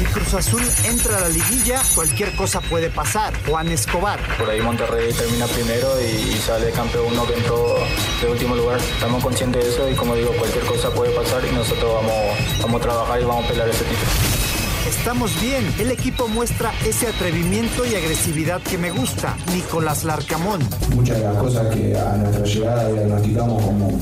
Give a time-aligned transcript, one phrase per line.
[0.00, 3.34] Si Cruz Azul entra a la liguilla, cualquier cosa puede pasar.
[3.46, 4.18] Juan Escobar.
[4.38, 7.76] Por ahí Monterrey termina primero y, sale campeón uno que entró
[8.22, 8.80] de último lugar.
[8.80, 12.14] Estamos conscientes de eso y como digo, cualquier cosa puede pasar y nosotros vamos,
[12.62, 14.40] vamos a trabajar y vamos a pelear ese título.
[14.88, 15.70] Estamos bien.
[15.78, 19.36] El equipo muestra ese atrevimiento y agresividad que me gusta.
[19.52, 20.60] Nicolás Larcamón.
[20.94, 24.00] Muchas de las cosas que a nuestra llegada diagnosticamos como,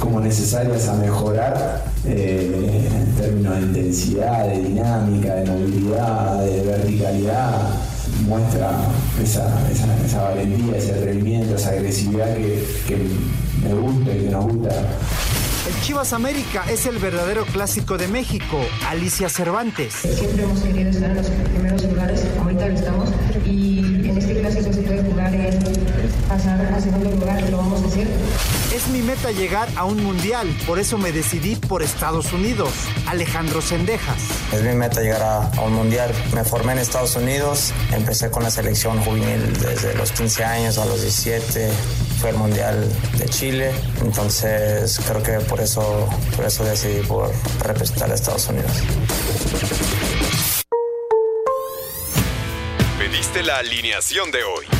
[0.00, 7.74] como necesarias a mejorar eh, en términos de intensidad, de dinámica, de movilidad, de verticalidad,
[8.26, 8.70] muestra
[9.22, 12.96] esa, esa, valentía, ese atrevimiento, esa agresividad que, que
[13.62, 14.70] me gusta y que nos gusta.
[15.68, 18.58] El Chivas América es el verdadero clásico de México.
[18.88, 19.92] Alicia Cervantes.
[19.92, 23.10] Siempre hemos querido estar en los primeros lugares, ahorita lo estamos,
[23.46, 23.78] y
[24.08, 25.42] en este clásico se puede jugar en
[26.30, 28.06] pasar a segundo lugar, lo vamos a hacer.
[28.72, 32.70] Es mi meta llegar a un mundial, por eso me decidí por Estados Unidos.
[33.06, 34.22] Alejandro Sendejas.
[34.52, 36.12] Es mi meta llegar a, un mundial.
[36.32, 40.84] Me formé en Estados Unidos, empecé con la selección juvenil desde los 15 años a
[40.84, 41.68] los 17
[42.20, 42.86] fue el Mundial
[43.16, 48.72] de Chile, entonces creo que por eso, por eso decidí por representar a Estados Unidos.
[52.98, 54.79] Pediste la alineación de hoy.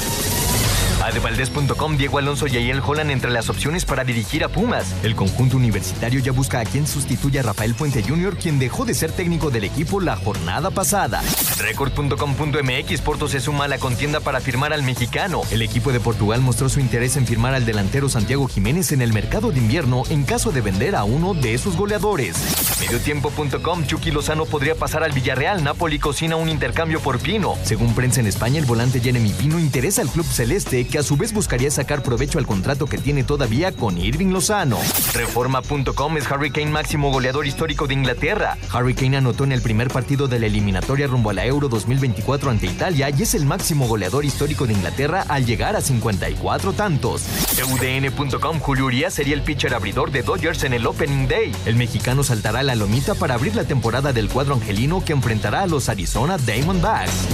[1.03, 4.93] Adevaldez.com, Diego Alonso y Ayel Holland entre las opciones para dirigir a Pumas.
[5.03, 8.93] El conjunto universitario ya busca a quien sustituya a Rafael Puente Jr., quien dejó de
[8.93, 11.21] ser técnico del equipo la jornada pasada.
[11.57, 15.41] Record.com.mx, Porto se suma a la contienda para firmar al mexicano.
[15.51, 19.13] El equipo de Portugal mostró su interés en firmar al delantero Santiago Jiménez en el
[19.13, 22.35] mercado de invierno en caso de vender a uno de sus goleadores.
[22.79, 25.63] Mediotiempo.com, Chucky Lozano podría pasar al Villarreal.
[25.63, 27.55] Napoli cocina un intercambio por Pino.
[27.63, 31.17] Según prensa en España, el volante Jeremy Pino interesa al club celeste que a su
[31.17, 34.77] vez buscaría sacar provecho al contrato que tiene todavía con Irving Lozano.
[35.13, 38.57] Reforma.com es Harry Kane máximo goleador histórico de Inglaterra.
[38.71, 42.51] Harry Kane anotó en el primer partido de la eliminatoria rumbo a la Euro 2024
[42.51, 47.23] ante Italia y es el máximo goleador histórico de Inglaterra al llegar a 54 tantos.
[47.61, 51.55] UDN.com Julio Urias sería el pitcher abridor de Dodgers en el Opening Day.
[51.65, 55.67] El mexicano saltará la lomita para abrir la temporada del cuadro angelino que enfrentará a
[55.67, 57.27] los Arizona Diamondbacks.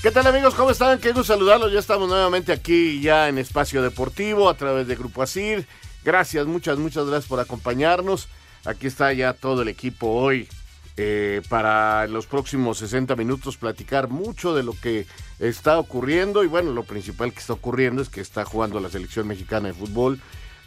[0.00, 0.54] ¿Qué tal amigos?
[0.54, 1.00] ¿Cómo están?
[1.00, 1.72] Qué gusto saludarlos.
[1.72, 5.66] Ya estamos nuevamente aquí ya en Espacio Deportivo a través de Grupo Asir.
[6.04, 8.28] Gracias, muchas, muchas gracias por acompañarnos.
[8.64, 10.48] Aquí está ya todo el equipo hoy
[10.96, 15.04] eh, para los próximos 60 minutos platicar mucho de lo que
[15.40, 16.44] está ocurriendo.
[16.44, 19.74] Y bueno, lo principal que está ocurriendo es que está jugando la selección mexicana de
[19.74, 20.20] fútbol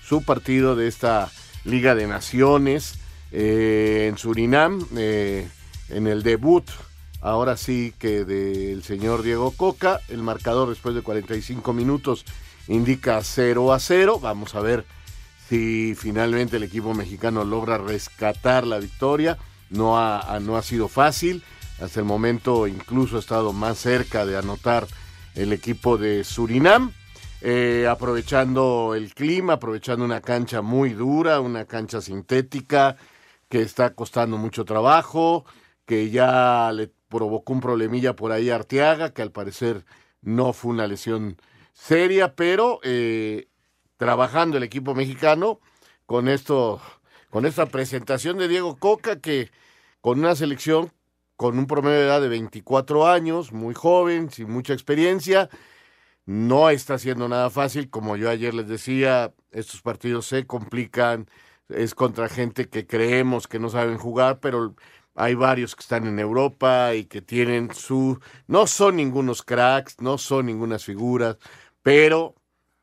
[0.04, 1.32] su partido de esta
[1.64, 2.96] Liga de Naciones
[3.32, 5.48] eh, en Surinam, eh,
[5.88, 6.70] en el debut
[7.22, 10.02] ahora sí que del señor Diego Coca.
[10.10, 12.26] El marcador después de 45 minutos
[12.68, 14.20] indica 0 a 0.
[14.20, 14.86] Vamos a ver
[15.48, 19.38] si finalmente el equipo mexicano logra rescatar la victoria.
[19.70, 21.44] No ha, no ha sido fácil.
[21.80, 24.88] Hasta el momento incluso ha estado más cerca de anotar
[25.36, 26.92] el equipo de Surinam.
[27.44, 32.98] Eh, aprovechando el clima, aprovechando una cancha muy dura, una cancha sintética
[33.50, 35.46] que está costando mucho trabajo,
[35.88, 39.86] que ya le provocó un problemilla por ahí Arteaga, que al parecer
[40.22, 41.38] no fue una lesión
[41.74, 43.48] seria, pero eh,
[43.98, 45.60] trabajando el equipo mexicano
[46.08, 46.82] con esto,
[47.30, 49.52] con esta presentación de Diego Coca, que
[50.02, 50.92] con una selección
[51.36, 55.50] con un promedio de edad de 24 años, muy joven, sin mucha experiencia,
[56.26, 61.28] no está siendo nada fácil, como yo ayer les decía, estos partidos se complican,
[61.68, 64.76] es contra gente que creemos que no saben jugar, pero
[65.22, 68.20] hay varios que están en Europa y que tienen su...
[68.48, 71.38] No son ningunos cracks, no son ningunas figuras,
[71.84, 72.34] pero,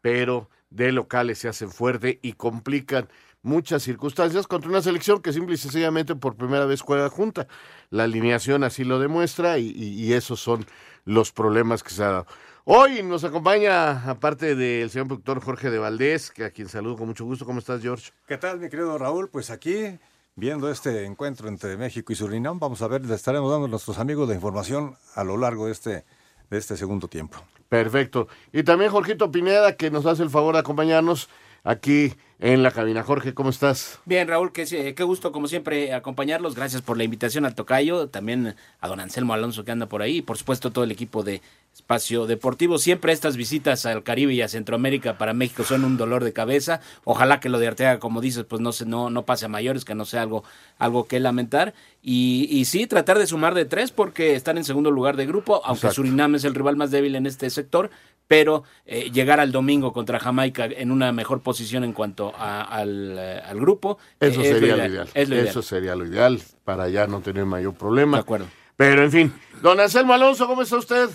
[0.01, 3.09] pero de locales se hacen fuerte y complican
[3.43, 7.49] muchas circunstancias contra una selección que simple y sencillamente por primera vez juega junta.
[7.91, 10.65] La alineación así lo demuestra y, esos son
[11.05, 12.27] los problemas que se ha dado.
[12.63, 17.09] Hoy nos acompaña, aparte del señor productor Jorge de Valdés, que a quien saludo con
[17.09, 17.45] mucho gusto.
[17.45, 18.13] ¿Cómo estás, George?
[18.29, 19.29] ¿Qué tal, mi querido Raúl?
[19.29, 19.99] Pues aquí
[20.39, 22.61] viendo este encuentro entre México y Surinam.
[22.61, 25.73] Vamos a ver, le estaremos dando a nuestros amigos la información a lo largo de
[25.73, 26.05] este,
[26.49, 27.39] de este segundo tiempo.
[27.69, 28.29] Perfecto.
[28.53, 31.29] Y también Jorgito Pineda, que nos hace el favor de acompañarnos
[31.69, 33.03] aquí en la cabina.
[33.03, 33.99] Jorge, ¿cómo estás?
[34.07, 36.55] Bien, Raúl, qué, qué gusto como siempre acompañarlos.
[36.55, 40.19] Gracias por la invitación al Tocayo, también a don Anselmo Alonso que anda por ahí
[40.19, 41.43] y por supuesto todo el equipo de
[41.75, 42.79] Espacio Deportivo.
[42.79, 46.81] Siempre estas visitas al Caribe y a Centroamérica para México son un dolor de cabeza.
[47.05, 49.85] Ojalá que lo de Arteaga, como dices, pues no se, no, no pase a mayores,
[49.85, 50.45] que no sea algo,
[50.79, 51.75] algo que lamentar.
[52.03, 55.61] Y, y sí, tratar de sumar de tres porque están en segundo lugar de grupo,
[55.65, 57.91] aunque Surinam es el rival más débil en este sector,
[58.29, 63.43] pero eh, llegar al domingo contra Jamaica en una mejor posición en cuanto al, eh,
[63.45, 63.99] al, grupo.
[64.21, 65.09] Eso sería lo ideal.
[65.15, 68.19] Eso sería lo ideal para ya no tener mayor problema.
[68.19, 68.47] De acuerdo.
[68.77, 69.33] Pero en fin,
[69.63, 71.09] don Anselmo Alonso, ¿cómo está usted?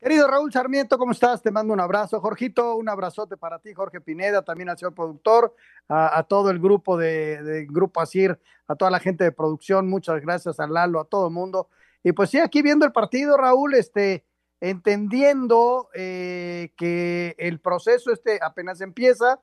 [0.00, 1.42] Querido Raúl Sarmiento, ¿cómo estás?
[1.42, 2.20] Te mando un abrazo.
[2.20, 5.54] Jorgito, un abrazote para ti, Jorge Pineda, también al señor productor,
[5.88, 10.22] a, todo el grupo de, de, Grupo Asir, a toda la gente de producción, muchas
[10.22, 11.68] gracias a Lalo, a todo el mundo.
[12.02, 14.24] Y pues sí, aquí viendo el partido, Raúl, este,
[14.60, 19.40] entendiendo eh, que el proceso este apenas empieza,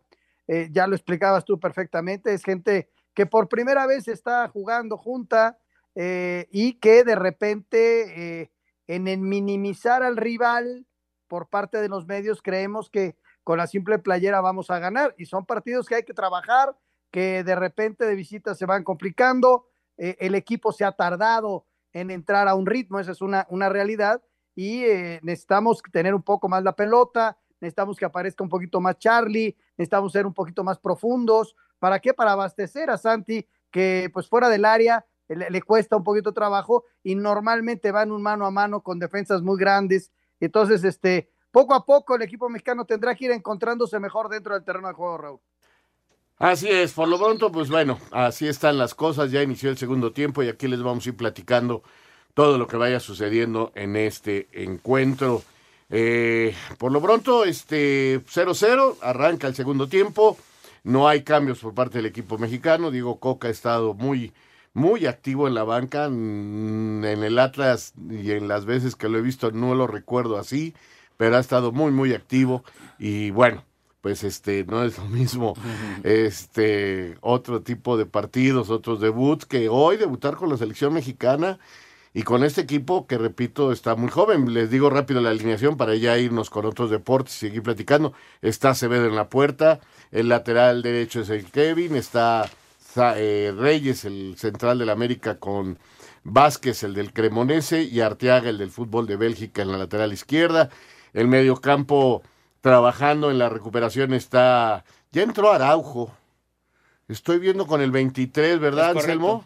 [0.48, 5.58] eh, ya lo explicabas tú perfectamente, es gente que por primera vez está jugando junta
[5.96, 8.52] eh, y que de repente
[8.86, 10.86] en el minimizar al rival
[11.28, 15.26] por parte de los medios creemos que con la simple playera vamos a ganar y
[15.26, 16.78] son partidos que hay que trabajar,
[17.12, 19.68] que de repente de visita se van complicando,
[19.98, 24.22] el equipo se ha tardado en entrar a un ritmo, esa es una, una realidad
[24.58, 28.98] y eh, necesitamos tener un poco más la pelota, necesitamos que aparezca un poquito más
[28.98, 31.56] Charlie, necesitamos ser un poquito más profundos.
[31.78, 32.12] ¿Para qué?
[32.12, 37.14] Para abastecer a Santi, que pues fuera del área le, cuesta un poquito trabajo y
[37.14, 40.12] normalmente van un mano a mano con defensas muy grandes.
[40.40, 44.64] Entonces, este, poco a poco el equipo mexicano tendrá que ir encontrándose mejor dentro del
[44.64, 45.40] terreno de juego, Raúl.
[46.40, 50.14] Así es, por lo pronto, pues bueno, así están las cosas, ya inició el segundo
[50.14, 51.84] tiempo y aquí les vamos a ir platicando
[52.38, 55.42] todo lo que vaya sucediendo en este encuentro.
[55.90, 60.38] Eh, por lo pronto, este 0-0, arranca el segundo tiempo.
[60.84, 62.92] No hay cambios por parte del equipo mexicano.
[62.92, 64.34] Diego Coca ha estado muy,
[64.76, 66.10] muy activo en la banca.
[66.10, 70.38] Mm, en el Atlas y en las veces que lo he visto no lo recuerdo
[70.38, 70.76] así,
[71.18, 72.64] pero ha estado muy, muy activo.
[73.00, 73.64] Y bueno,
[74.02, 75.56] pues este no es lo mismo
[76.04, 81.58] este otro tipo de partidos, otros debuts que hoy debutar con la selección mexicana
[82.18, 84.52] y con este equipo que, repito, está muy joven.
[84.52, 88.12] Les digo rápido la alineación para ya irnos con otros deportes y seguir platicando.
[88.42, 92.50] Está Acevedo en la puerta, el lateral derecho es el Kevin, está
[93.18, 95.78] eh, Reyes, el central del América, con
[96.24, 100.72] Vázquez, el del Cremonese, y Arteaga, el del fútbol de Bélgica, en la lateral izquierda.
[101.14, 102.24] El mediocampo
[102.62, 104.86] trabajando en la recuperación está...
[105.12, 106.12] Ya entró Araujo.
[107.08, 109.46] Estoy viendo con el 23, ¿verdad, Anselmo?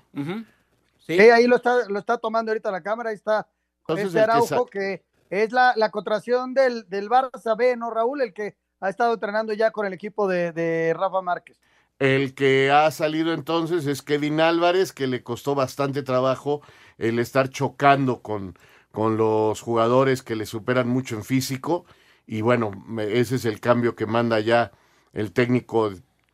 [1.18, 3.48] Sí, ahí lo está, lo está tomando ahorita la cámara, ahí está
[3.88, 8.22] ese Araujo que, es la, la contracción del, del Barça B, ¿no, Raúl?
[8.22, 11.60] El que ha estado entrenando ya con el equipo de, Rafa Márquez.
[12.00, 16.62] El que ha salido entonces es Kevin Álvarez, que le costó bastante trabajo
[16.98, 18.58] el estar chocando con,
[18.92, 21.86] con los jugadores que le superan mucho en físico.
[22.26, 24.72] Y bueno, ese es el cambio que manda ya
[25.14, 25.92] el técnico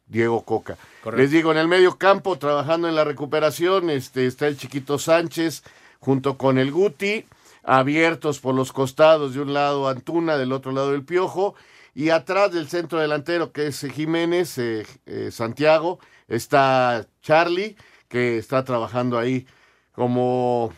[0.07, 0.77] Diego Coca.
[1.15, 5.63] Les digo, en el medio campo, trabajando en la recuperación, este, está el chiquito Sánchez
[6.00, 7.25] junto con el Guti,
[7.63, 11.55] abiertos por los costados, de un lado Antuna, del otro lado el Piojo,
[11.93, 17.75] y atrás del centro delantero, que es Jiménez, eh, eh, Santiago, está Charlie,
[18.08, 19.48] que está trabajando ahí
[19.91, 20.72] como,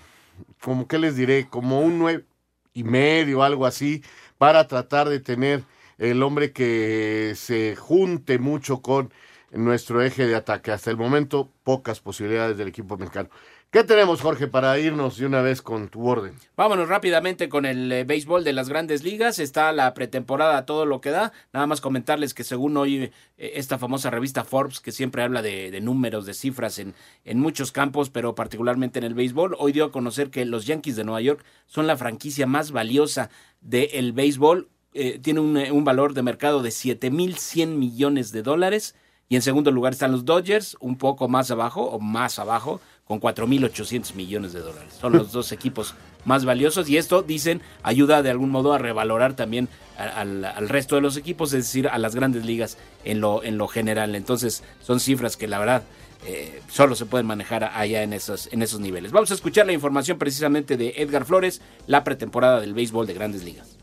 [0.62, 1.48] como, ¿qué les diré?
[1.50, 2.25] Como un nueve
[2.74, 4.03] y medio, algo así,
[4.38, 5.63] para tratar de tener
[5.98, 9.12] el hombre que se junte mucho con
[9.51, 10.72] nuestro eje de ataque.
[10.72, 13.29] Hasta el momento, pocas posibilidades del equipo mexicano.
[13.72, 16.34] ¿Qué tenemos, Jorge, para irnos de una vez con tu orden?
[16.58, 19.38] Vámonos rápidamente con el eh, béisbol de las grandes ligas.
[19.38, 21.34] Está la pretemporada, todo lo que da.
[21.53, 25.79] Nada más comentarles que según hoy eh, esta famosa revista Forbes, que siempre habla de,
[25.82, 29.91] números, de cifras en, en, muchos campos, pero particularmente en el béisbol, hoy dio a
[29.91, 33.29] conocer que los Yankees de Nueva York son la franquicia más valiosa
[33.62, 38.96] del béisbol eh, tiene eh, un, valor de mercado de 7.100 millones de dólares.
[39.31, 43.21] Y en segundo lugar están los Dodgers, un poco más abajo o más abajo, con
[43.21, 44.98] 4.800 millones de dólares.
[45.00, 45.93] Son los dos equipos
[46.25, 51.01] más valiosos y esto, dicen, ayuda de algún modo a revalorar también al, resto de
[51.01, 54.15] los equipos, es decir, a las grandes ligas en lo, en lo general.
[54.15, 55.83] Entonces, son cifras que la verdad
[56.25, 59.12] eh, solo se pueden manejar allá en esos, en esos niveles.
[59.12, 63.43] Vamos a escuchar la información precisamente de Edgar Flores, la pretemporada del béisbol de grandes
[63.43, 63.77] ligas.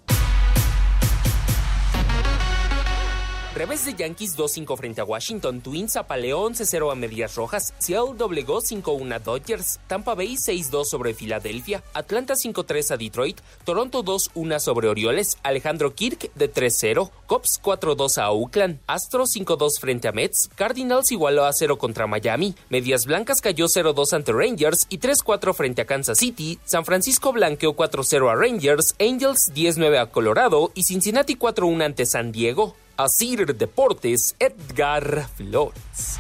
[3.57, 8.61] Revés de Yankees 2-5 frente a Washington, Twins apaleó 11-0 a medias rojas, Seattle doblegó
[8.61, 14.89] 5-1 a Dodgers, Tampa Bay 6-2 sobre Filadelfia, Atlanta 5-3 a Detroit, Toronto 2-1 sobre
[14.89, 21.11] Orioles, Alejandro Kirk de 3-0, Cops 4-2 a Oakland, Astros 5-2 frente a Mets, Cardinals
[21.11, 25.87] igualó a 0 contra Miami, Medias Blancas cayó 0-2 ante Rangers y 3-4 frente a
[25.87, 31.83] Kansas City, San Francisco blanqueó 4-0 a Rangers, Angels 10-9 a Colorado y Cincinnati 4-1
[31.83, 32.77] ante San Diego.
[32.99, 36.19] Asir Deportes, Edgar Flores.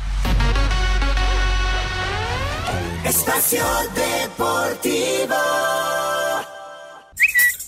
[3.02, 3.64] Espacio
[3.95, 5.35] Deportivo.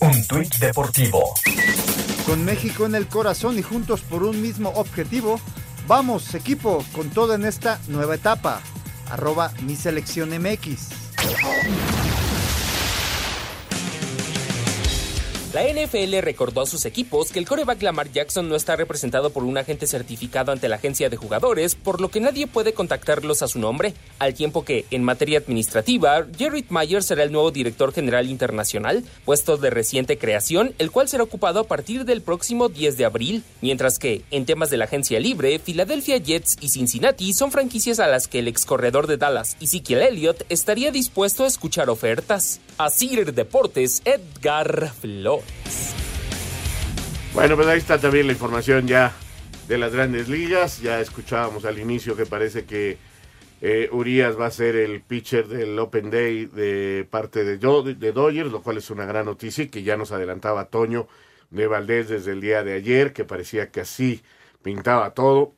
[0.01, 1.33] Un tuit deportivo.
[2.27, 5.41] Con México en el corazón y juntos por un mismo objetivo,
[5.87, 8.61] vamos equipo con todo en esta nueva etapa.
[9.09, 10.89] Arroba mi selección MX.
[15.51, 19.43] La NFL recordó a sus equipos que el coreback Lamar Jackson no está representado por
[19.43, 23.47] un agente certificado ante la agencia de jugadores, por lo que nadie puede contactarlos a
[23.47, 28.29] su nombre, al tiempo que, en materia administrativa, Jared Myers será el nuevo director general
[28.29, 33.05] internacional, puesto de reciente creación, el cual será ocupado a partir del próximo 10 de
[33.05, 37.99] abril, mientras que, en temas de la agencia libre, Philadelphia Jets y Cincinnati son franquicias
[37.99, 42.59] a las que el ex corredor de Dallas, Ezekiel Elliott, estaría dispuesto a escuchar ofertas.
[42.79, 45.93] Así Deportes, Edgar Flores.
[47.33, 49.13] Bueno, pues ahí está también la información ya
[49.67, 50.79] de las grandes ligas.
[50.79, 52.97] Ya escuchábamos al inicio que parece que
[53.59, 58.49] eh, Urias va a ser el pitcher del Open Day de parte de, de Dodgers,
[58.49, 61.09] lo cual es una gran noticia y que ya nos adelantaba Toño
[61.49, 64.21] de Valdés desde el día de ayer, que parecía que así
[64.63, 65.53] pintaba todo.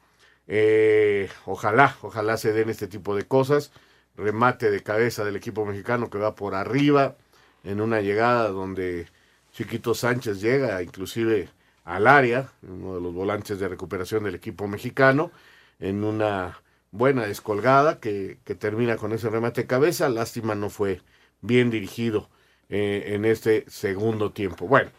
[0.48, 3.72] Eh, ojalá, ojalá se den este tipo de cosas.
[4.18, 7.16] Remate de cabeza del equipo mexicano que va por arriba
[7.64, 9.08] en una llegada donde
[9.52, 11.50] Chiquito Sánchez llega inclusive
[11.84, 15.32] al área, uno de los volantes de recuperación del equipo mexicano,
[15.80, 20.10] en una buena descolgada que, que termina con ese remate de cabeza.
[20.10, 21.02] Lástima no fue
[21.42, 22.30] bien dirigido
[22.70, 24.68] eh, en este segundo tiempo.
[24.68, 24.92] Bueno,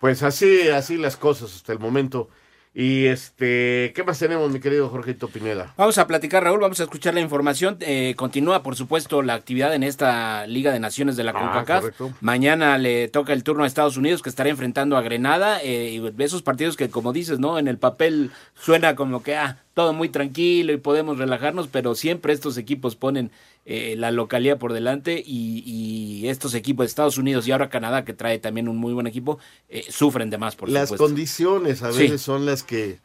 [0.00, 2.28] pues así, así las cosas hasta el momento
[2.74, 5.74] y este, ¿qué más tenemos, mi querido Jorgito Pineda?
[5.76, 7.76] Vamos a platicar, Raúl, vamos a escuchar la información.
[7.80, 12.00] Eh, continúa, por supuesto, la actividad en esta Liga de Naciones de la ah, CONCACAF.
[12.20, 15.60] Mañana le toca el turno a Estados Unidos, que estará enfrentando a Grenada.
[15.62, 17.58] Eh, y esos partidos que, como dices, ¿no?
[17.58, 22.32] En el papel suena como que, ah, todo muy tranquilo y podemos relajarnos, pero siempre
[22.32, 23.30] estos equipos ponen
[23.70, 28.14] eh, la localidad por delante y, estos equipos de Estados Unidos y ahora Canadá, que
[28.14, 32.22] trae también un muy buen equipo, eh, sufren de más, por las condiciones a veces
[32.22, 32.98] son las que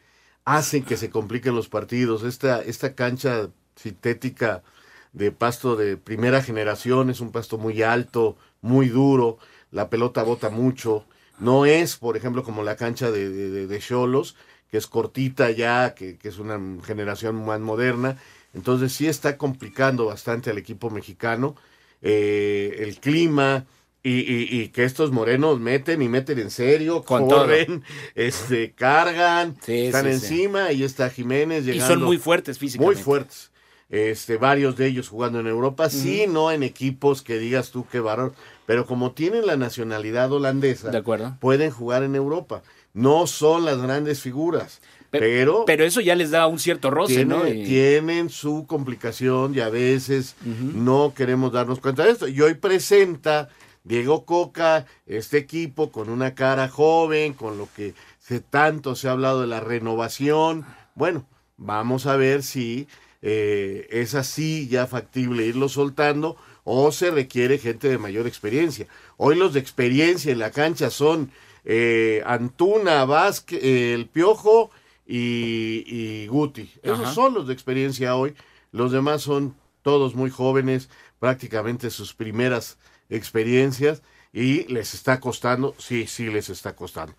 [0.46, 2.24] hacen que se compliquen los partidos.
[2.24, 4.64] Esta, esta cancha sintética
[5.12, 9.40] de pasto de primera generación es un pasto muy alto, muy duro,
[9.70, 11.06] la pelota bota mucho.
[11.40, 14.38] No es, por ejemplo, como la cancha de Cholos,
[14.72, 18.18] que es cortita ya, que, que es una generación más moderna
[18.54, 21.56] entonces sí está complicando bastante al equipo mexicano
[22.02, 23.66] eh, el clima
[24.06, 27.84] y, que estos morenos meten y meten en serio, corren,
[28.16, 31.86] este, cargan, están encima y está Jiménez llegando.
[31.86, 32.96] Y son muy fuertes físicamente.
[32.96, 33.52] Muy fuertes.
[33.90, 38.00] Este, varios de ellos jugando en Europa, sí, no en equipos que digas tú qué
[38.00, 38.34] varón,
[38.66, 41.38] pero como tienen la nacionalidad holandesa, de acuerdo.
[41.40, 42.64] pueden jugar en Europa.
[42.94, 44.82] No son las grandes figuras.
[45.20, 47.44] Pero, pero, eso ya les da un cierto roce, ¿no?
[47.44, 52.28] Tienen su complicación y a veces no queremos darnos cuenta de esto.
[52.28, 53.50] Y hoy presenta
[53.84, 59.12] Diego Coca este equipo con una cara joven, con lo que se, tanto se ha
[59.12, 60.66] hablado de la renovación.
[60.96, 61.26] Bueno,
[61.58, 62.88] vamos a ver si
[63.22, 68.88] eh, es así ya factible irlo soltando o se requiere gente de mayor experiencia.
[69.18, 71.32] Hoy los de experiencia en la cancha son
[71.66, 74.72] eh, Antuna, Vázquez, el Piojo
[75.16, 76.72] y, Guti.
[76.82, 78.36] Esos son los de experiencia hoy.
[78.72, 80.90] Los demás son todos muy jóvenes,
[81.20, 82.78] prácticamente sus primeras
[83.10, 84.02] experiencias
[84.32, 87.14] y les está costando, sí, sí les está costando.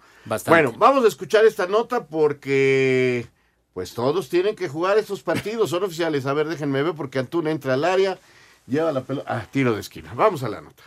[0.46, 3.26] Bueno, vamos a escuchar esta nota porque
[3.72, 6.26] pues todos tienen que jugar estos partidos, son oficiales.
[6.26, 8.18] A ver, déjenme ver porque Antuna entra al área,
[8.66, 10.12] lleva la pelota, ah, tiro de esquina.
[10.14, 10.82] Vamos a la nota.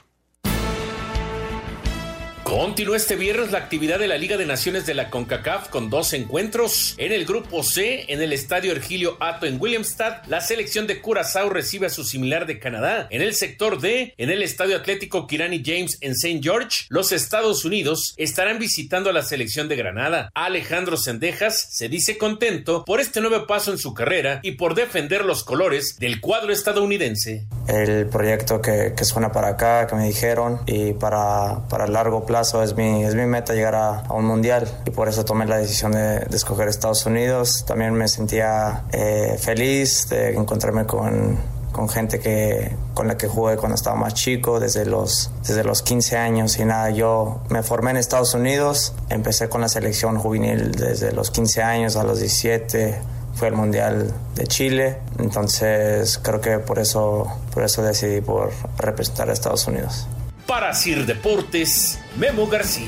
[2.47, 6.13] Continúa este viernes la actividad de la Liga de Naciones de la CONCACAF con dos
[6.13, 6.95] encuentros.
[6.97, 11.49] En el grupo C, en el estadio Ergilio Ato en Williamstad, la selección de Curazao
[11.49, 13.07] recibe a su similar de Canadá.
[13.09, 16.39] En el sector D, en el estadio Atlético Kirani James en St.
[16.41, 20.31] George, los Estados Unidos estarán visitando a la selección de Granada.
[20.33, 25.25] Alejandro Sendejas se dice contento por este nuevo paso en su carrera y por defender
[25.25, 27.45] los colores del cuadro estadounidense.
[27.67, 32.36] el proyecto que, que, suena para acá, que me dijeron, y para, para largo plazo
[32.41, 35.57] es mi, es mi meta llegar a, a un mundial, y por eso tomé la
[35.57, 37.65] decisión de, de escoger Estados Unidos.
[37.65, 43.55] También me sentía eh, feliz de encontrarme con con gente que, con la que jugué
[43.55, 47.91] cuando estaba más chico, desde los, desde los 15 años y nada, yo me formé
[47.91, 52.97] en Estados Unidos, empecé con la selección juvenil desde los 15 años a los 17,
[53.35, 59.29] fue el Mundial de Chile, entonces creo que por eso, por eso decidí por representar
[59.29, 60.07] a Estados Unidos.
[60.47, 62.87] Para Sir Deportes, Memo García.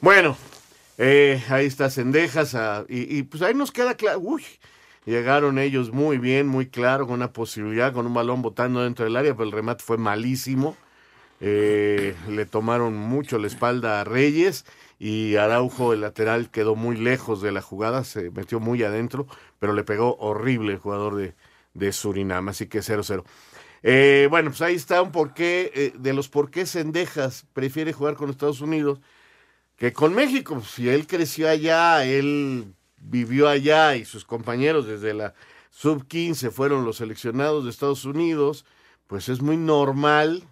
[0.00, 0.34] Bueno,
[0.96, 4.42] eh, ahí está Cendejas, ah, y, pues ahí nos queda claro, uy,
[5.04, 9.16] Llegaron ellos muy bien, muy claro, con una posibilidad, con un balón botando dentro del
[9.16, 10.76] área, pero el remate fue malísimo.
[11.40, 14.64] Eh, le tomaron mucho la espalda a Reyes
[15.00, 19.26] y Araujo, el lateral, quedó muy lejos de la jugada, se metió muy adentro,
[19.58, 21.34] pero le pegó horrible el jugador de,
[21.74, 23.24] de Surinam, así que 0-0.
[23.82, 28.14] Eh, bueno, pues ahí está un porqué, eh, de los por qué Sendejas prefiere jugar
[28.14, 29.00] con Estados Unidos
[29.76, 30.62] que con México.
[30.62, 35.34] Si él creció allá, él vivió allá y sus compañeros desde la
[35.70, 38.64] sub 15 fueron los seleccionados de Estados Unidos,
[39.06, 40.44] pues es muy normal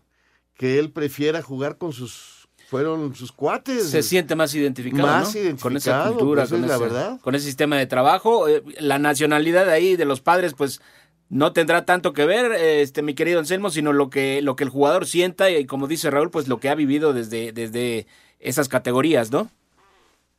[0.55, 3.91] que él prefiera jugar con sus fueron sus cuates.
[3.91, 5.41] Se siente más identificado, más ¿no?
[5.41, 7.21] identificado con esa cultura, pues con, la ese, verdad.
[7.21, 8.47] con ese sistema de trabajo.
[8.49, 10.81] Eh, la nacionalidad ahí de los padres, pues
[11.31, 14.71] no tendrá tanto que ver, este mi querido Anselmo, sino lo que, lo que el
[14.71, 18.07] jugador sienta y como dice Raúl, pues lo que ha vivido desde, desde
[18.41, 19.49] esas categorías, ¿no?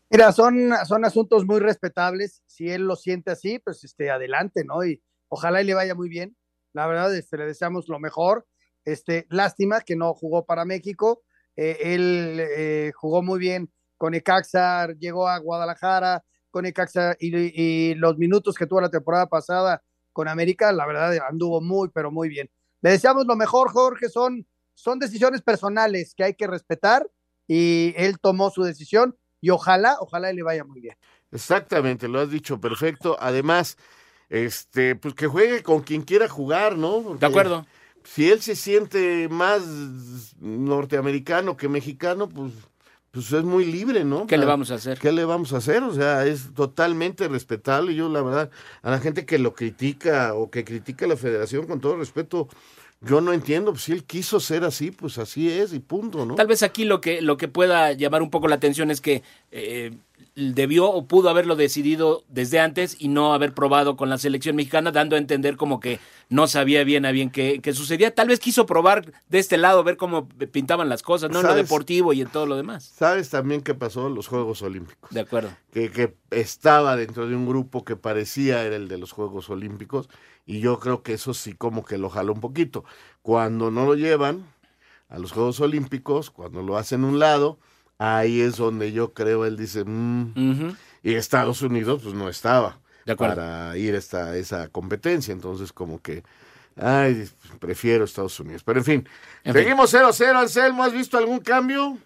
[0.09, 2.43] Mira, son, son asuntos muy respetables.
[2.45, 4.83] Si él lo siente así, pues este, adelante, ¿no?
[4.83, 6.35] Y ojalá y le vaya muy bien.
[6.73, 8.45] La verdad, este, le deseamos lo mejor.
[8.83, 11.23] Este, lástima que no jugó para México.
[11.55, 17.95] Eh, él eh, jugó muy bien con Ecaxa, llegó a Guadalajara con Ecaxa y, y,
[17.95, 19.81] los minutos que tuvo la temporada pasada
[20.13, 22.49] con América, la verdad anduvo muy, pero muy bien.
[22.81, 24.09] Le deseamos lo mejor, Jorge.
[24.09, 27.07] Son, son decisiones personales que hay que respetar
[27.47, 30.95] y él tomó su decisión y ojalá, ojalá le vaya muy bien.
[31.31, 33.17] Exactamente, lo has dicho perfecto.
[33.19, 33.77] Además,
[34.29, 37.01] este, pues que juegue con quien quiera jugar, ¿no?
[37.01, 37.65] Porque de acuerdo.
[38.03, 39.61] Si él se siente más
[40.39, 42.51] norteamericano que mexicano, pues,
[43.11, 44.25] pues es muy libre, ¿no?
[44.25, 44.97] ¿Qué le vamos a hacer?
[44.97, 45.83] ¿Qué le vamos a hacer?
[45.83, 47.93] O sea, es totalmente respetable.
[47.93, 48.49] Yo, la verdad,
[48.81, 52.47] a la gente que lo critica o que critica a la federación, con todo respeto,
[53.01, 56.35] yo no entiendo, pues si él quiso ser así, pues así es y punto, ¿no?
[56.35, 59.23] Tal vez aquí lo que, lo que pueda llamar un poco la atención es que
[59.51, 59.91] eh,
[60.35, 64.91] debió o pudo haberlo decidido desde antes y no haber probado con la selección mexicana,
[64.91, 68.15] dando a entender como que no sabía bien a bien qué, qué sucedía.
[68.15, 71.41] Tal vez quiso probar de este lado, ver cómo pintaban las cosas, ¿no?
[71.41, 72.85] En lo deportivo y en todo lo demás.
[72.95, 75.09] ¿Sabes también qué pasó en los Juegos Olímpicos?
[75.09, 75.49] De acuerdo.
[75.73, 80.09] Que, que estaba dentro de un grupo que parecía era el de los Juegos Olímpicos
[80.45, 82.85] y yo creo que eso sí como que lo jaló un poquito.
[83.21, 84.45] Cuando no lo llevan
[85.09, 87.59] a los Juegos Olímpicos, cuando lo hacen a un lado,
[88.01, 90.21] ahí es donde yo creo él dice, mm".
[90.31, 90.77] Uh -huh.
[91.03, 93.35] y Estados Unidos pues no estaba De acuerdo.
[93.35, 96.23] para ir a esta, esa competencia, entonces como que,
[96.75, 98.63] ay, prefiero Estados Unidos.
[98.63, 99.09] Pero en fin,
[99.43, 101.97] En seguimos 0-0, Anselmo, ¿has visto algún cambio?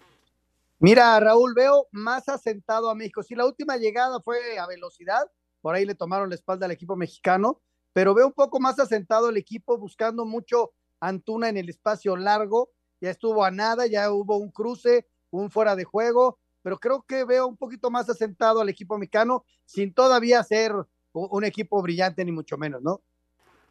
[0.78, 3.22] Mira, Raúl, veo más asentado a México.
[3.22, 5.22] Si la última llegada fue a velocidad,
[5.62, 7.62] por ahí le tomaron la espalda al equipo mexicano,
[7.94, 12.70] pero veo un poco más asentado el equipo buscando mucho Antuna en el espacio largo.
[13.00, 15.06] Ya estuvo a nada, ya hubo un cruce,
[15.38, 19.44] un fuera de juego, pero creo que veo un poquito más asentado al equipo mexicano
[19.64, 20.72] sin todavía ser
[21.12, 23.02] un equipo brillante ni mucho menos, ¿no?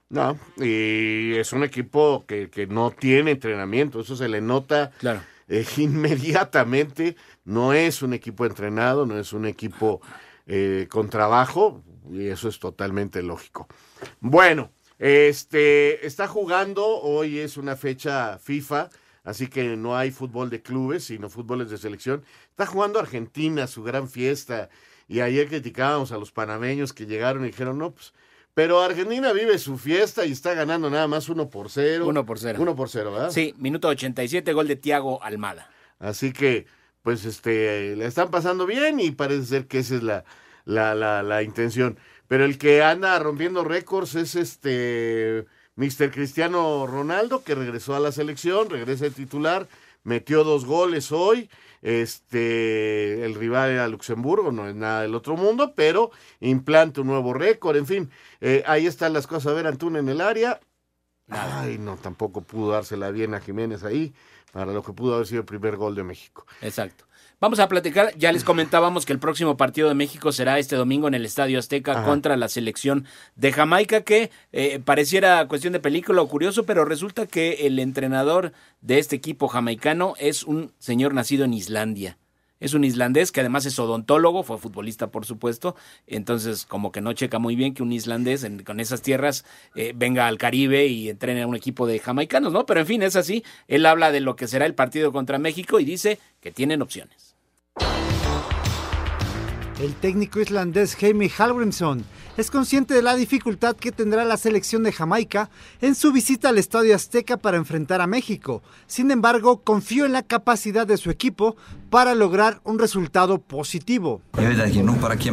[0.10, 5.22] No, y es un equipo que, que no tiene entrenamiento, eso se le nota claro.
[5.48, 7.16] eh, inmediatamente.
[7.44, 10.02] No es un equipo entrenado, no es un equipo
[10.48, 13.68] eh, con trabajo, y eso es totalmente lógico.
[14.20, 18.90] Bueno, este está jugando, hoy es una fecha FIFA,
[19.26, 22.24] así que no hay fútbol de clubes, sino fútboles de selección.
[22.50, 24.70] Está jugando Argentina, su gran fiesta,
[25.10, 28.14] y ayer criticábamos a los panameños que llegaron y dijeron, no, pues
[28.56, 32.08] pero Argentina vive su fiesta y está ganando nada más 1 por 0.
[32.08, 32.58] 1 por 0.
[32.62, 33.30] 1 por 0, ¿verdad?
[33.30, 35.70] Sí, minuto 87, gol de Tiago Almada.
[36.00, 36.66] Así que,
[37.04, 40.24] pues, este, le están pasando bien y parece ser que esa es la,
[40.64, 42.00] la, la, la intención.
[42.30, 46.12] Pero el que anda rompiendo récords es este Mr.
[46.12, 49.68] Cristiano Ronaldo, que regresó a la selección, regresa de titular,
[50.04, 51.50] metió dos goles hoy.
[51.82, 57.34] Este, el rival era Luxemburgo, no es nada del otro mundo, pero implanta un nuevo
[57.34, 58.12] récord, en fin,
[58.42, 59.52] eh, ahí están las cosas.
[59.52, 60.60] A ver, Antuna en el área,
[61.30, 64.14] Ay, no, tampoco pudo dársela bien a Jiménez ahí
[64.52, 66.46] para lo que pudo haber sido el primer gol de México.
[66.62, 67.06] Exacto.
[67.42, 71.10] Vamos a platicar, ya les comentábamos que el próximo partido de México será este domingo
[71.10, 72.06] en el Estadio Azteca Ajá.
[72.06, 77.28] contra la selección de Jamaica, que eh, pareciera cuestión de película o curioso, pero resulta
[77.28, 82.18] que el entrenador de este equipo jamaicano es un señor nacido en Islandia.
[82.60, 85.76] Es un islandés que además es odontólogo, fue futbolista por supuesto,
[86.08, 90.28] entonces como que no checa muy bien que un islandés con esas tierras eh, venga
[90.28, 92.66] al Caribe y entrene a un equipo de jamaicanos, ¿no?
[92.66, 93.44] Pero en fin, es así.
[93.68, 97.35] Él habla de lo que será el partido contra México y dice que tienen opciones.
[99.80, 102.06] El técnico islandés Jaime Halbrimsson
[102.38, 105.50] es consciente de la dificultad que tendrá la selección de Jamaica
[105.82, 108.64] en su visita al Estadio Azteca para enfrentar a México.
[108.88, 111.58] Sin embargo, confío en la capacidad de su equipo
[111.90, 114.22] para lograr un resultado positivo.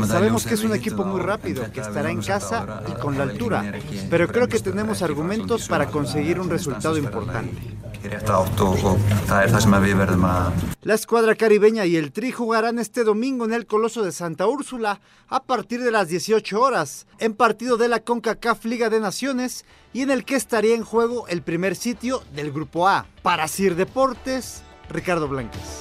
[0.09, 3.72] Sabemos que es un equipo muy rápido, que estará en casa y con la altura,
[4.11, 7.81] pero creo que tenemos argumentos para conseguir un resultado importante.
[10.82, 15.00] La escuadra caribeña y el Tri jugarán este domingo en el Coloso de Santa Úrsula
[15.28, 20.02] a partir de las 18 horas, en partido de la CONCACAF Liga de Naciones y
[20.02, 23.06] en el que estaría en juego el primer sitio del Grupo A.
[23.22, 25.80] Para Sir Deportes, Ricardo Blanques.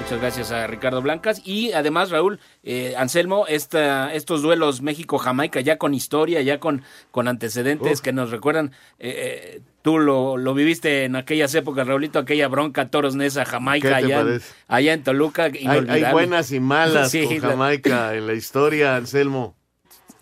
[0.00, 1.42] Muchas gracias a Ricardo Blancas.
[1.44, 7.28] Y además, Raúl, eh, Anselmo, esta, estos duelos México-Jamaica ya con historia, ya con, con
[7.28, 8.00] antecedentes Uf.
[8.02, 8.72] que nos recuerdan.
[8.98, 13.88] eh, eh, tú lo, lo viviste en aquellas épocas, Raulito, aquella bronca Toros Nesa, Jamaica,
[14.00, 15.44] ¿Qué te allá, allá en Toluca.
[15.44, 19.56] Hay, hay buenas y malas Sí, con la- Jamaica en la historia, Anselmo.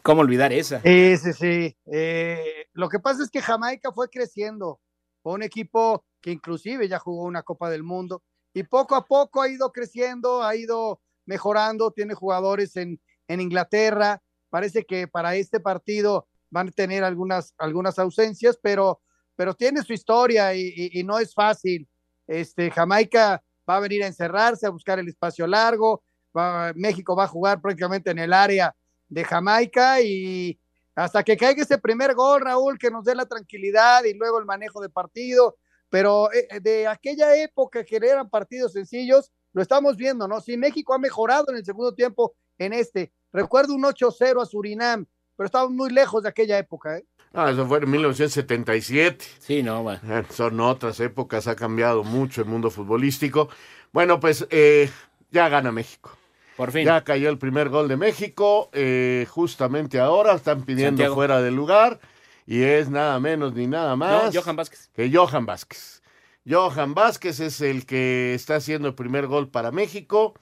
[0.03, 0.81] ¿Cómo olvidar esa?
[0.83, 1.77] Sí, sí, sí.
[1.93, 4.81] Eh, lo que pasa es que Jamaica fue creciendo.
[5.23, 8.23] Fue un equipo que inclusive ya jugó una Copa del Mundo
[8.55, 14.23] y poco a poco ha ido creciendo, ha ido mejorando, tiene jugadores en, en Inglaterra.
[14.49, 19.01] Parece que para este partido van a tener algunas, algunas ausencias, pero,
[19.37, 21.89] pero tiene su historia y, no es fácil.
[22.27, 26.03] Este, Jamaica va a venir a encerrarse, a buscar el espacio largo.
[26.37, 28.75] va- México va a jugar prácticamente en el área
[29.09, 30.59] de Jamaica y
[30.95, 34.47] hasta que caiga ese primer gol, Raúl, que nos dé la tranquilidad y luego el
[34.47, 35.59] manejo de partido.
[35.89, 40.41] Pero eh, de aquella época que eran partidos sencillos, lo estamos viendo, ¿no?
[40.41, 43.13] Sí, México ha mejorado en el segundo tiempo en este.
[43.33, 47.05] Recuerdo un 8-0 a Surinam, pero estamos muy lejos de aquella época, ¿eh?
[47.35, 49.25] Ah, eso fue en 1977.
[49.41, 50.01] Sí, no, bueno.
[50.09, 53.49] Eh, Son otras épocas, ha cambiado mucho el mundo futbolístico.
[53.93, 54.91] Bueno, pues eh,
[55.31, 56.11] ya gana México.
[56.57, 56.87] Por fin.
[56.87, 61.15] Ya cayó el primer gol de México, eh, justamente ahora están pidiendo Santiago.
[61.15, 62.01] fuera del lugar
[62.47, 64.89] y es nada menos ni nada más No, Johan Vázquez.
[64.95, 66.03] que Johan Vázquez.
[66.49, 70.33] Johan Vázquez es el que está haciendo el primer gol para México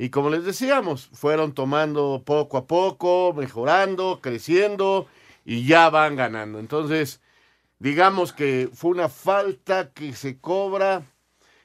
[0.00, 5.06] y como les decíamos, fueron tomando poco a poco, mejorando, creciendo
[5.44, 6.58] y ya van ganando.
[6.58, 7.20] Entonces,
[7.78, 11.02] digamos que fue una falta que se cobra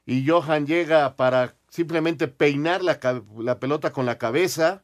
[0.06, 3.00] y Johan llega para simplemente peinar la,
[3.38, 4.84] la pelota con la cabeza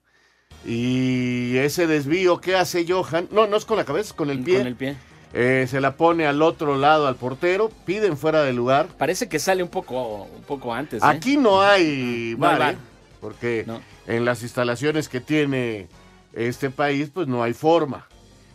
[0.63, 4.39] y ese desvío que hace Johan, no, no es con la cabeza, es con el
[4.39, 4.59] pie.
[4.59, 4.95] Con el pie.
[5.33, 8.87] Eh, se la pone al otro lado al portero, piden fuera de lugar.
[8.97, 11.03] Parece que sale un poco, un poco antes.
[11.03, 11.05] ¿eh?
[11.05, 12.77] Aquí no hay No hay
[13.21, 13.65] Porque
[14.07, 15.87] en las instalaciones que tiene
[16.33, 18.07] este país, pues no hay forma.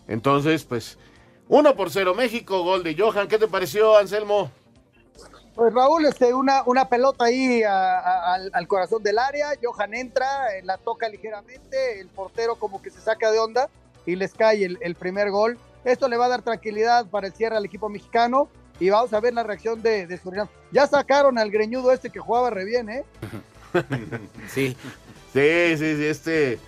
[0.09, 0.99] Entonces, pues,
[1.49, 3.29] 1 por 0 México, gol de Johan.
[3.29, 4.51] ¿Qué te pareció, Anselmo?
[5.55, 9.95] Pues Raúl, este, una, una pelota ahí a- a- al, al corazón del área, Johan
[9.95, 13.71] entra, eh, la toca ligeramente, el portero como que se saca de onda
[14.05, 15.57] y les cae el, el primer gol.
[15.85, 18.49] Esto le va a dar tranquilidad para el cierre al equipo mexicano
[18.81, 20.49] y vamos a ver la reacción de, de Surinam.
[20.73, 23.05] Ya sacaron al greñudo este que jugaba re bien, ¿eh?
[24.55, 24.77] Sí.
[25.33, 26.59] Sí, sí, sí, este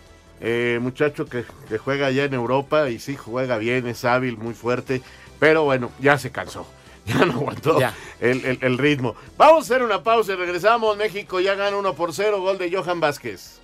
[0.40, 4.54] eh, muchacho que, que juega allá en Europa y sí juega bien, es hábil, muy
[4.54, 5.00] fuerte,
[5.38, 6.66] pero bueno, ya se cansó.
[7.08, 7.94] Ya no aguantó Ya.
[8.20, 9.14] El, el- el ritmo.
[9.38, 10.94] Vamos a hacer una pausa y regresamos.
[10.98, 13.60] México ya gana 1 por 0, gol de Johan Vázquez.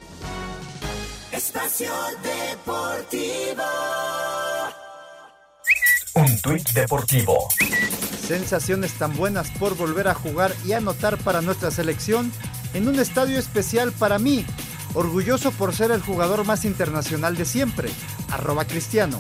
[1.31, 3.63] Espacio Deportivo.
[6.15, 7.49] Un tuit deportivo.
[8.27, 12.33] Sensaciones tan buenas por volver a jugar y anotar para nuestra selección
[12.75, 14.45] en un estadio especial para mí.
[14.95, 17.89] Orgulloso por ser el jugador más internacional de siempre.
[18.31, 19.19] Arroba Cristiano.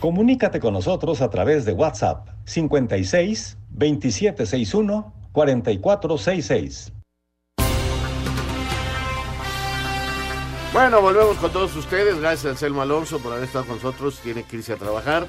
[0.00, 6.92] Comunícate con nosotros a través de WhatsApp 56 2761 4466.
[10.74, 12.18] Bueno, volvemos con todos ustedes.
[12.20, 14.18] Gracias a Anselmo Alonso por haber estado con nosotros.
[14.22, 15.26] Tiene que irse a trabajar.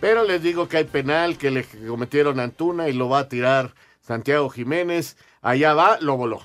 [0.00, 3.28] Pero les digo que hay penal que le cometieron a Antuna y lo va a
[3.28, 3.74] tirar
[4.06, 5.16] Santiago Jiménez.
[5.42, 6.42] Allá va, lo voló.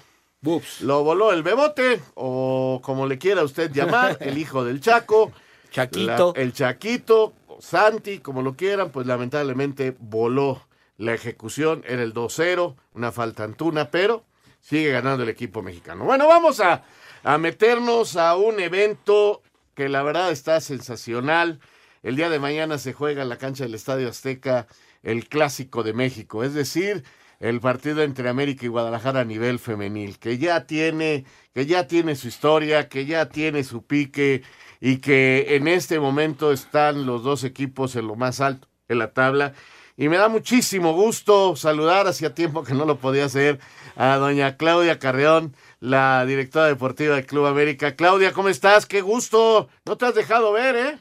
[0.81, 5.31] Lo voló el Bebote, o como le quiera usted llamar, el hijo del Chaco.
[5.71, 6.33] Chaquito.
[6.35, 10.65] La- el Chaquito, Santi, como lo quieran, pues lamentablemente voló
[10.97, 14.25] la ejecución, era el 2-0, una falta antuna, pero
[14.59, 16.03] sigue ganando el equipo mexicano.
[16.05, 16.83] Bueno, vamos a,
[17.23, 19.41] a meternos a un evento
[19.75, 21.59] que la verdad está sensacional.
[22.03, 24.67] El día de mañana se juega en la cancha del Estadio Azteca
[25.03, 27.03] el Clásico de México, es decir,
[27.41, 32.15] el partido entre América y Guadalajara a nivel femenil, que ya tiene, que ya tiene
[32.15, 34.43] su historia, que ya tiene su pique
[34.79, 39.11] y que en este momento están los dos equipos en lo más alto en la
[39.11, 39.53] tabla.
[39.97, 43.59] Y me da muchísimo gusto saludar, hacía tiempo que no lo podía hacer,
[43.95, 47.95] a doña Claudia Carreón, la directora deportiva del Club América.
[47.95, 48.85] Claudia, ¿cómo estás?
[48.85, 49.67] Qué gusto.
[49.85, 50.99] No te has dejado ver, ¿eh?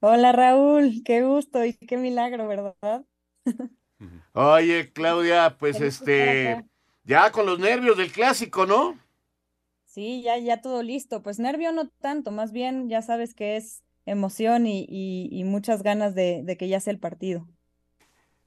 [0.00, 3.04] Hola Raúl, qué gusto y qué milagro, ¿verdad?
[4.32, 6.64] Oye, Claudia, pues este,
[7.04, 8.98] ya con los nervios del clásico, ¿no?
[9.84, 11.22] Sí, ya, ya todo listo.
[11.22, 16.14] Pues nervio no tanto, más bien ya sabes que es emoción y, y, muchas ganas
[16.14, 17.48] de, de, que ya sea el partido.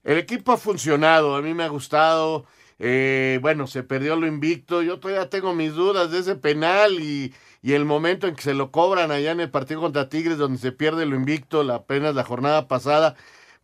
[0.04, 2.46] El equipo ha funcionado, a mí me ha gustado.
[2.78, 4.82] Eh, bueno, se perdió lo invicto.
[4.82, 8.54] Yo todavía tengo mis dudas de ese penal y, y, el momento en que se
[8.54, 12.16] lo cobran allá en el partido contra Tigres, donde se pierde lo invicto, la, apenas
[12.16, 13.16] la jornada pasada.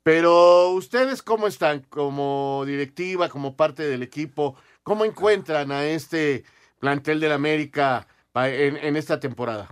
[0.06, 1.80] Pero ustedes, ¿cómo están?
[1.90, 6.44] Como directiva, como parte del equipo, ¿cómo encuentran a este
[6.80, 9.68] plantel del América en, esta temporada?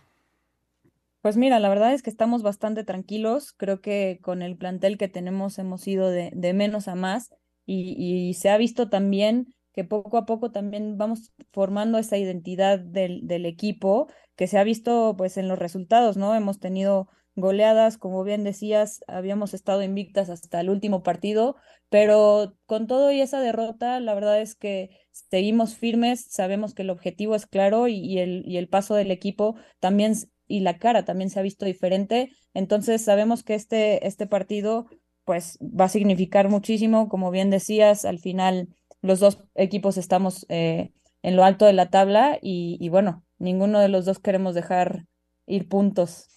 [1.21, 3.53] Pues mira, la verdad es que estamos bastante tranquilos.
[3.53, 7.29] Creo que con el plantel que tenemos hemos ido de, de menos a más
[7.67, 12.79] y, y, se ha visto también que poco a poco también vamos formando esa identidad
[12.79, 16.33] del, del equipo que se ha visto pues en los resultados, ¿no?
[16.33, 21.55] Hemos tenido goleadas, como bien decías, habíamos estado invictas hasta el último partido,
[21.89, 26.89] pero con todo y esa derrota, la verdad es que seguimos firmes, sabemos que el
[26.89, 30.15] objetivo es claro y, el, y el paso del equipo también
[30.47, 34.87] y la cara también se ha visto diferente, entonces sabemos que este, este partido
[35.23, 38.67] pues va a significar muchísimo, como bien decías, al final
[39.01, 40.91] los dos equipos estamos eh,
[41.21, 45.05] en lo alto de la tabla y, y bueno, ninguno de los dos queremos dejar
[45.45, 46.27] ir puntos.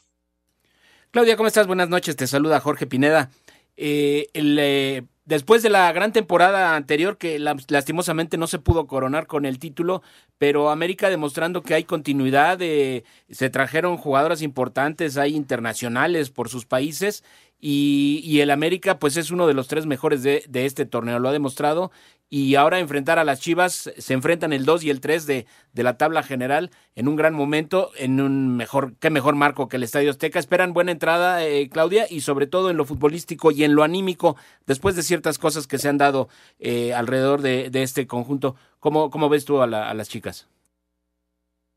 [1.10, 1.66] Claudia, ¿cómo estás?
[1.66, 3.30] Buenas noches, te saluda Jorge Pineda.
[3.76, 9.46] Eh, eh, después de la gran temporada anterior, que lastimosamente no se pudo coronar con
[9.46, 10.02] el título,
[10.38, 16.66] pero América demostrando que hay continuidad, eh, se trajeron jugadoras importantes, hay internacionales por sus
[16.66, 17.24] países
[17.58, 21.28] y, y, el América pues es uno de los tres mejores de, este torneo, lo
[21.28, 21.90] ha demostrado
[22.28, 25.82] y ahora enfrentar a las Chivas, se enfrentan el 2 y el 3 de, de
[25.82, 29.84] la tabla general en un gran momento, en un mejor, qué mejor marco que el
[29.84, 30.38] Estadio Azteca.
[30.38, 34.36] Esperan buena entrada, eh, Claudia, y sobre todo en lo futbolístico y en lo anímico,
[34.66, 38.56] después de ciertas cosas que se han dado eh, alrededor de, este conjunto.
[38.80, 40.48] ¿Cómo, cómo ves tú a, a las chicas?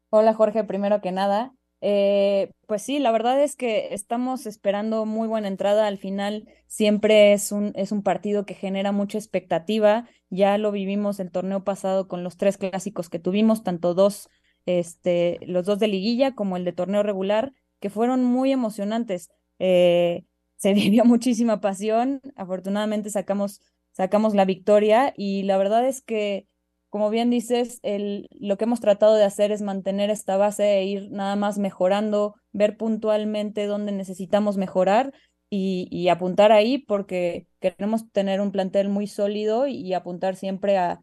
[0.10, 5.28] Hola Jorge, primero que nada, eh, pues sí, la verdad es que estamos esperando muy
[5.28, 5.88] buena entrada.
[5.88, 10.08] Al final siempre es un, es un partido que genera mucha expectativa.
[10.30, 14.30] Ya lo vivimos el torneo pasado con los tres clásicos que tuvimos, tanto dos,
[14.66, 19.30] este, los dos de liguilla como el de torneo regular, que fueron muy emocionantes.
[19.60, 20.26] Eh,
[20.58, 22.22] se vivió muchísima pasión.
[22.36, 23.62] Afortunadamente sacamos,
[23.94, 26.49] sacamos la victoria y la verdad es que
[26.90, 31.12] como bien dices, lo que hemos tratado de hacer es mantener esta base e ir
[31.12, 35.14] nada más mejorando, ver puntualmente dónde necesitamos mejorar
[35.50, 41.02] y, apuntar ahí porque queremos tener un plantel muy sólido y, apuntar siempre a,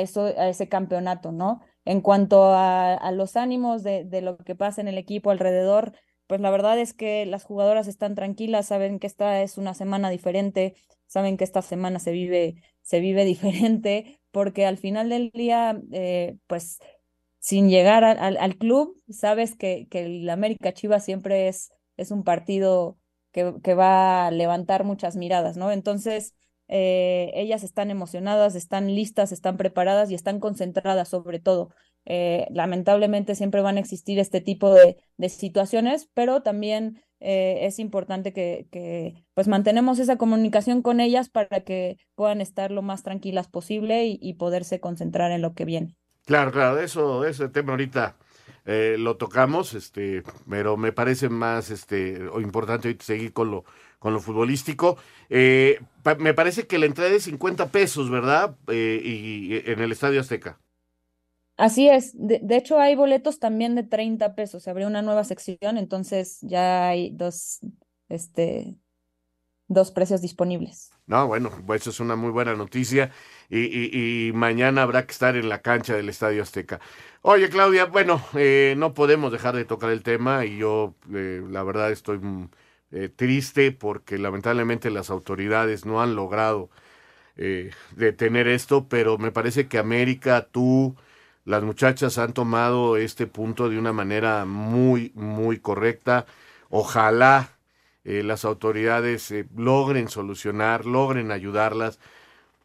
[0.00, 1.60] eso, a ese campeonato, ¿no?
[1.84, 5.94] En cuanto a, a los ánimos de, de lo que pasa en el equipo alrededor,
[6.26, 10.10] pues la verdad es que las jugadoras están tranquilas, saben que esta es una semana
[10.10, 10.74] diferente,
[11.06, 16.36] saben que esta semana se vive, se vive diferente, porque al final del día, eh,
[16.46, 16.78] pues
[17.38, 22.98] sin llegar al club, sabes que, que el América Chivas siempre es, es un partido
[23.32, 25.70] que, que, va a levantar muchas miradas, ¿no?
[25.70, 26.34] Entonces,
[26.68, 31.70] eh, ellas están emocionadas, están listas, están preparadas y están concentradas sobre todo.
[32.04, 37.78] Eh, lamentablemente siempre van a existir este tipo de, de situaciones, pero también eh, es
[37.78, 43.02] importante que, que, pues mantenemos esa comunicación con ellas para que puedan estar lo más
[43.02, 45.96] tranquilas posible y, poderse concentrar en lo que viene.
[46.26, 48.16] Claro, claro, eso, ese tema ahorita
[48.64, 53.64] eh, lo tocamos, este, pero me parece más este, importante seguir con lo,
[53.98, 54.98] con lo futbolístico.
[55.28, 55.80] Eh,
[56.18, 58.56] me parece que la entrada es de 50 pesos, ¿verdad?
[58.68, 60.58] Eh, y, en el Estadio Azteca.
[61.58, 65.24] Así es, de, de, hecho hay boletos también de 30 pesos, se abrió una nueva
[65.24, 67.58] sección, entonces ya hay dos,
[68.08, 68.76] este,
[69.66, 70.90] dos precios disponibles.
[71.06, 73.10] No, bueno, pues eso es una muy buena noticia
[73.50, 76.80] y, y, y, mañana habrá que estar en la cancha del Estadio Azteca.
[77.22, 81.64] Oye, Claudia, bueno, eh, no podemos dejar de tocar el tema y yo, eh, la
[81.64, 82.20] verdad, estoy
[82.92, 86.70] eh, triste porque lamentablemente las autoridades no han logrado
[87.36, 90.96] eh, detener esto, pero me parece que América, tú,
[91.48, 96.26] las muchachas han tomado este punto de una manera muy, muy correcta.
[96.68, 97.56] Ojalá
[98.04, 102.00] eh, las autoridades eh, logren solucionar, logren ayudarlas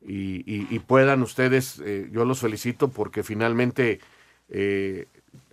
[0.05, 4.01] y, puedan ustedes, eh, yo los felicito porque finalmente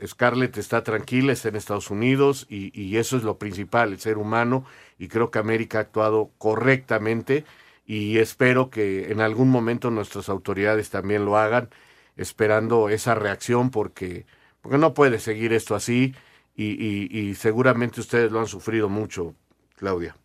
[0.05, 4.19] Scarlett está tranquila, está en Estados Unidos y, y eso es lo principal, el ser
[4.19, 4.64] humano
[4.99, 7.45] y creo que América ha actuado correctamente
[7.87, 11.71] y espero que en algún momento nuestras autoridades también lo hagan,
[12.16, 14.27] esperando esa reacción porque,
[14.61, 16.14] porque no puede seguir esto así
[16.57, 19.35] y, seguramente ustedes lo han sufrido mucho,
[19.77, 20.16] Claudia.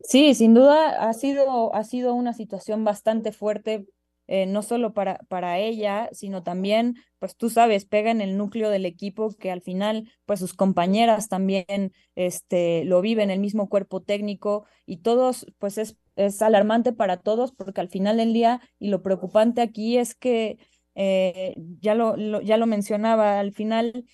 [0.00, 3.86] Sí, sin duda ha sido, ha sido una situación bastante fuerte,
[4.28, 8.70] eh, no solo para, para ella, sino también, pues tú sabes, pega en el núcleo
[8.70, 14.02] del equipo que al final, pues sus compañeras también este, lo viven, el mismo cuerpo
[14.02, 18.88] técnico y todos, pues es, es alarmante para todos porque al final del día, y
[18.88, 20.58] lo preocupante aquí es que,
[20.96, 24.06] eh, ya lo, ya lo mencionaba, al final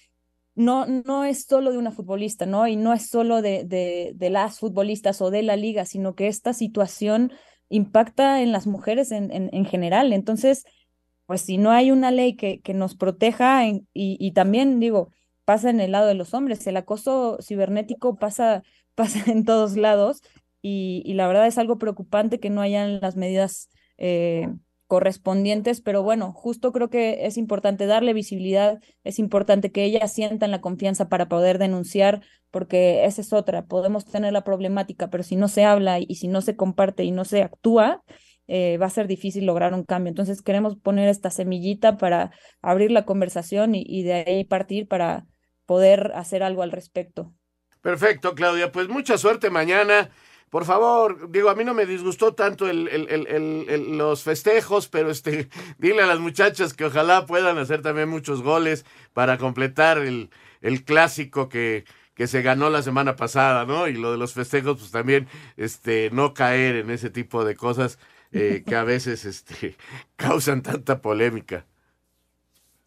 [0.55, 2.67] no, no es solo de una futbolista, ¿no?
[2.67, 6.53] Y no es solo de, de, las futbolistas o de la liga, sino que esta
[6.53, 7.33] situación
[7.69, 10.13] impacta en las mujeres en, en, en general.
[10.13, 10.65] Entonces,
[11.27, 15.11] pues si no hay una ley que, que nos proteja y, y también digo,
[15.45, 18.63] pasa en el lado de los hombres, el acoso cibernético pasa,
[18.95, 20.21] pasa en todos lados
[20.61, 24.49] y, y la verdad es algo preocupante que no hayan las medidas eh,
[24.93, 30.51] correspondientes, pero bueno, justo creo que es importante darle visibilidad, es importante que ellas sientan
[30.51, 35.35] la confianza para poder denunciar, porque esa es otra, podemos tener la problemática, pero si
[35.35, 38.03] no se habla y si no se comparte y no se actúa,
[38.49, 40.11] eh, va a ser difícil lograr un cambio.
[40.11, 45.25] Entonces queremos poner esta semillita para abrir la conversación y, y de ahí partir para
[45.65, 47.33] poder hacer algo al respecto.
[47.81, 48.71] Perfecto, Claudia.
[48.71, 50.11] Pues mucha suerte mañana.
[50.53, 55.11] Por favor, digo, a mí no me disgustó tanto el, el- el- los festejos, pero
[55.11, 58.85] este, dile a las muchachas que ojalá puedan hacer también muchos goles
[59.15, 60.29] para completar el,
[60.85, 61.85] clásico que,
[62.15, 63.89] que se ganó la semana pasada, ¿no?
[63.89, 67.99] Y lo de los festejos, pues también, este, no caer en ese tipo de cosas
[68.33, 69.77] eh, que a veces, este,
[70.17, 71.65] causan tanta polémica.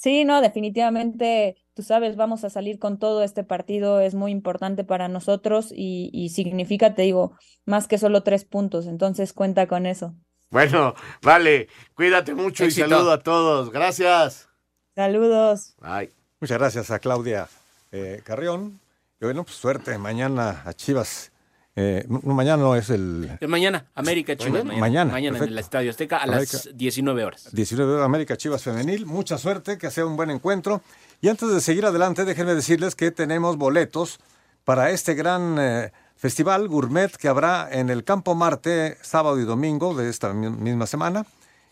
[0.05, 4.83] Sí, no, definitivamente, tú sabes, vamos a salir con todo este partido, es muy importante
[4.83, 9.87] para nosotros y, y significa, te digo, más que solo tres puntos, entonces cuenta con
[9.87, 10.13] eso.
[10.51, 12.85] Bueno, vale, cuídate mucho Éxito.
[12.85, 13.71] y saludo a todos.
[13.71, 14.47] Gracias.
[14.93, 15.73] Saludos.
[15.81, 16.11] Bye.
[16.39, 17.47] Muchas gracias a Claudia
[17.91, 18.79] eh, Carrión.
[19.19, 21.31] Y bueno, pues suerte mañana a Chivas.
[21.77, 24.63] Eh, mañana no es el mañana, América Chivas.
[24.63, 24.79] Mañana.
[24.79, 26.51] Mañana, Mañana, en el Estadio Azteca a América.
[26.53, 27.49] las 19 horas.
[27.51, 29.05] 19 de América Chivas Femenil.
[29.05, 30.81] Mucha suerte, que sea un buen encuentro.
[31.21, 34.19] Y antes de seguir adelante, déjenme decirles que tenemos boletos
[34.63, 39.93] para este gran eh, festival gourmet que habrá en el Campo Marte sábado y domingo
[39.95, 41.25] de esta mi- misma semana.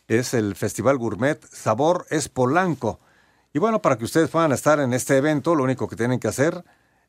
[0.10, 3.00] Es el Festival Gourmet Sabor es Polanco.
[3.54, 6.28] Y bueno, para que ustedes puedan estar en este evento, lo único que tienen que
[6.28, 6.62] hacer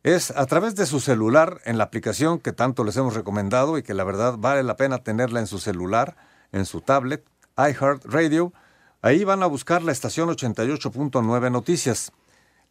[0.04, 3.82] es a través de su celular, en la aplicación que tanto les hemos recomendado y
[3.82, 6.14] que la verdad vale la pena tenerla en su celular,
[6.52, 7.24] en su tablet,
[7.56, 8.52] iHeartRadio,
[9.00, 12.12] ahí van a buscar la estación 88.9 Noticias.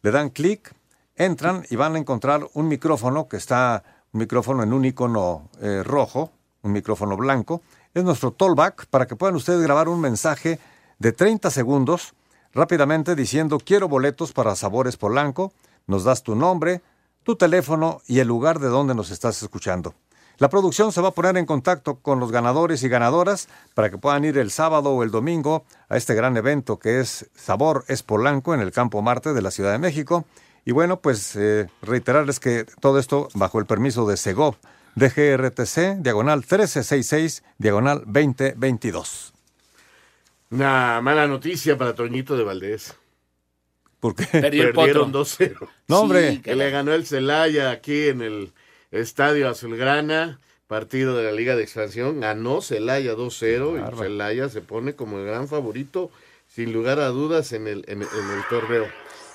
[0.02, 0.74] Le dan clic,
[1.16, 5.82] entran y van a encontrar un micrófono que está, un micrófono en un icono eh,
[5.84, 6.30] rojo,
[6.62, 7.62] un micrófono blanco.
[7.94, 10.60] Es nuestro tollback para que puedan ustedes grabar un mensaje
[11.00, 12.14] de 30 segundos
[12.52, 15.52] rápidamente diciendo quiero boletos para Sabores Polanco,
[15.88, 16.80] nos das tu nombre,
[17.24, 19.94] tu teléfono y el lugar de donde nos estás escuchando.
[20.38, 23.98] La producción se va a poner en contacto con los ganadores y ganadoras para que
[23.98, 28.02] puedan ir el sábado o el domingo a este gran evento que es Sabor es
[28.02, 30.24] Polanco en el Campo Marte de la Ciudad de México.
[30.64, 34.56] Y bueno, pues eh, reiterarles que todo esto bajo el permiso de Segov,
[34.96, 39.32] DGRTC, diagonal 1366, diagonal 2022.
[40.50, 42.96] Una mala noticia para Toñito de Valdés.
[44.04, 44.26] ¿Por qué?
[44.26, 45.24] Perdió el Perdieron potro.
[45.24, 45.68] 2-0.
[45.88, 46.42] No, hombre.
[46.42, 48.52] Que le ganó el Celaya aquí en el
[48.90, 52.20] Estadio Azulgrana, partido de la Liga de Expansión.
[52.20, 53.96] Ganó Celaya 2-0 y.
[53.96, 56.10] Celaya se pone como el gran favorito,
[56.48, 58.86] sin lugar a dudas, en el, en, en el torneo.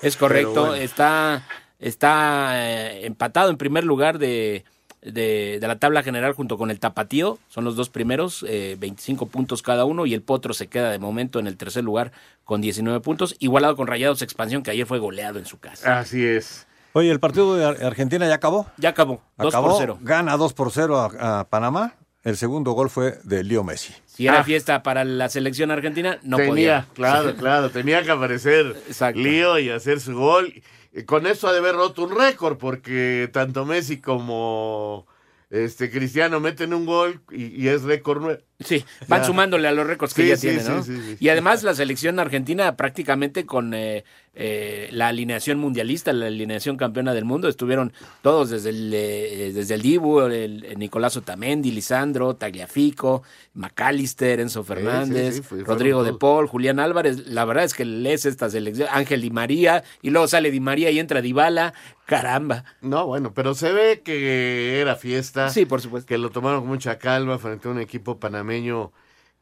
[0.02, 0.76] Es correcto, Pero bueno.
[0.76, 1.48] está,
[1.80, 4.64] está eh, empatado en primer lugar de,
[5.02, 9.26] de, de la tabla general junto con el Tapatío, son los dos primeros, eh, 25
[9.28, 12.12] puntos cada uno, y el Potro se queda de momento en el tercer lugar
[12.44, 15.98] con 19 puntos, igualado con Rayados Expansión, que ayer fue goleado en su casa.
[16.00, 16.66] Así es.
[16.92, 18.66] Oye, ¿el partido de Ar- Argentina ya acabó?
[18.76, 19.98] Ya acabó, 2 Acabó, por 0.
[20.02, 21.94] gana 2 por 0 a, a Panamá.
[22.22, 23.94] El segundo gol fue de Leo Messi.
[24.04, 24.44] Si era Ah.
[24.44, 26.86] fiesta para la selección argentina, no tenía, podía.
[26.92, 29.20] claro, claro, tenía que aparecer Exacto.
[29.20, 30.52] Lío y hacer su gol.
[30.92, 35.06] Y Con eso ha de haber roto un récord, porque tanto Messi como
[35.50, 38.42] este Cristiano meten un gol y, y es récord nuevo.
[38.64, 39.26] Sí, van Ya.
[39.26, 40.82] sumándole a los récords que Sí, ya sí, tiene, ¿no?
[40.82, 41.16] sí, sí.
[41.18, 44.04] Y además la selección argentina prácticamente con eh,
[44.34, 47.92] eh, la alineación mundialista, la alineación campeona del mundo, estuvieron
[48.22, 53.22] todos desde el, eh, desde el Dibu, el, el Nicolás Otamendi, Lisandro, Tagliafico,
[53.54, 56.12] McAllister, Enzo Fernández, fue- Rodrigo de.
[56.12, 57.26] Paul, Julián Álvarez.
[57.28, 60.90] La verdad es que lees esta selección, Ángel Di María, y luego sale Di María
[60.90, 61.72] y entra Dybala.
[62.06, 62.64] Caramba.
[62.80, 65.48] No, bueno, pero se ve que era fiesta.
[65.48, 66.08] Sí, por supuesto.
[66.08, 68.49] Que lo tomaron con mucha calma frente a un equipo panameño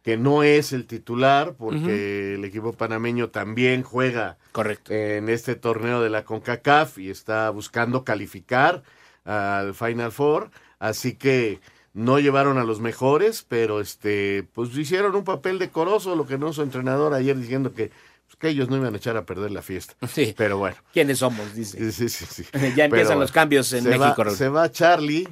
[0.02, 4.92] que no es el titular, porque el equipo panameño también juega Correcto.
[4.92, 8.82] en este torneo de la CONCACAF y está buscando calificar
[9.24, 11.60] al Final Four, así que
[11.92, 16.52] no llevaron a los mejores, pero este pues hicieron un papel decoroso, lo que no
[16.52, 17.90] su entrenador ayer diciendo que
[18.26, 19.94] pues, que ellos no iban a echar a perder la fiesta.
[20.08, 20.32] Sí.
[20.36, 20.76] Pero bueno.
[20.92, 21.54] ¿Quiénes somos?
[21.54, 21.90] Dice.
[21.92, 22.44] Sí, sí, sí.
[22.76, 24.36] Ya empiezan los cambios en se va- México, Raúl.
[24.36, 25.28] se va Charlie.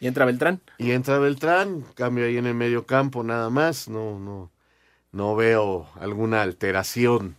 [0.00, 0.60] ¿Y entra Beltrán?
[0.78, 4.50] Y entra Beltrán, cambio ahí en el medio campo nada más, no, no,
[5.12, 7.36] no veo alguna alteración.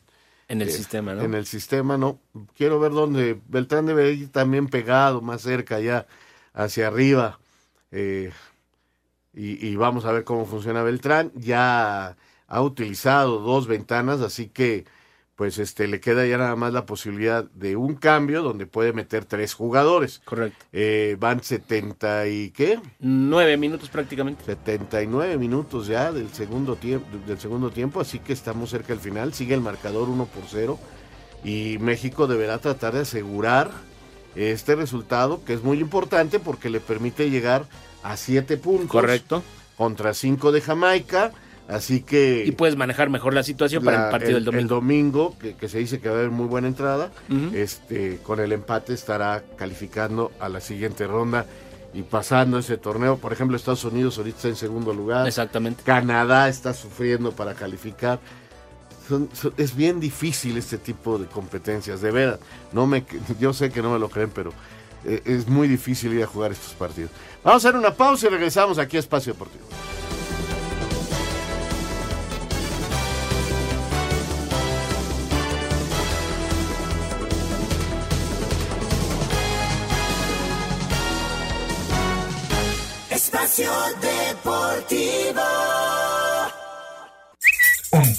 [0.48, 1.24] En el eh, sistema, ¿no?
[1.24, 2.20] En el sistema, no.
[2.56, 6.08] Quiero ver dónde Beltrán debe ir también pegado, más cerca ya,
[6.54, 7.40] hacia arriba.
[7.92, 8.32] eh,
[9.34, 11.32] y, y vamos a ver cómo funciona Beltrán.
[11.36, 14.86] Ya ha utilizado dos ventanas, así que
[15.38, 19.24] pues este le queda ya nada más la posibilidad de un cambio donde puede meter
[19.24, 20.20] tres jugadores.
[20.26, 20.66] Correcto.
[20.74, 22.80] Eh, van 70 y qué?
[23.00, 24.44] Nueve minutos prácticamente.
[24.44, 29.32] 79 minutos ya del segundo tiempo, del segundo tiempo, así que estamos cerca del final.
[29.32, 30.80] Sigue el marcador 1 por 0
[31.44, 33.70] y México deberá tratar de asegurar
[34.36, 37.68] este resultado que es muy importante porque le permite llegar
[38.02, 38.90] a 7 puntos.
[38.90, 39.44] Correcto.
[39.78, 41.32] Contra 5 de Jamaica,
[41.68, 44.62] así que Y puedes manejar mejor la situación para el partido del domingo.
[44.62, 47.12] El domingo, que, que se dice que va a haber muy buena entrada,
[47.54, 51.46] este, con el empate estará calificando a la siguiente ronda
[51.94, 53.18] y pasando ese torneo.
[53.18, 55.28] Por ejemplo, Estados Unidos ahorita está en segundo lugar.
[55.28, 55.84] Exactamente.
[55.84, 58.20] Canadá está sufriendo para calificar.
[59.08, 62.40] Son- son- es bien difícil este tipo de competencias, de verdad.
[62.74, 63.06] No me,
[63.40, 64.52] yo sé que no me lo creen, pero
[65.06, 67.10] eh, es muy difícil ir a jugar estos partidos.
[67.44, 69.64] Vamos a hacer una pausa y regresamos aquí a Espacio Deportivo.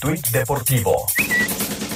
[0.01, 1.07] Tuit deportivo.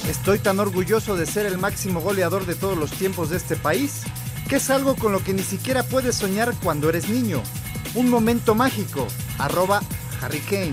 [0.08, 4.02] Estoy tan orgulloso de ser el máximo goleador de todos los tiempos de este país,
[4.48, 7.42] que es algo con lo que ni siquiera puedes soñar cuando eres niño.
[7.94, 9.06] Un momento mágico.
[9.38, 9.80] Arroba
[10.20, 10.72] Harry Kane.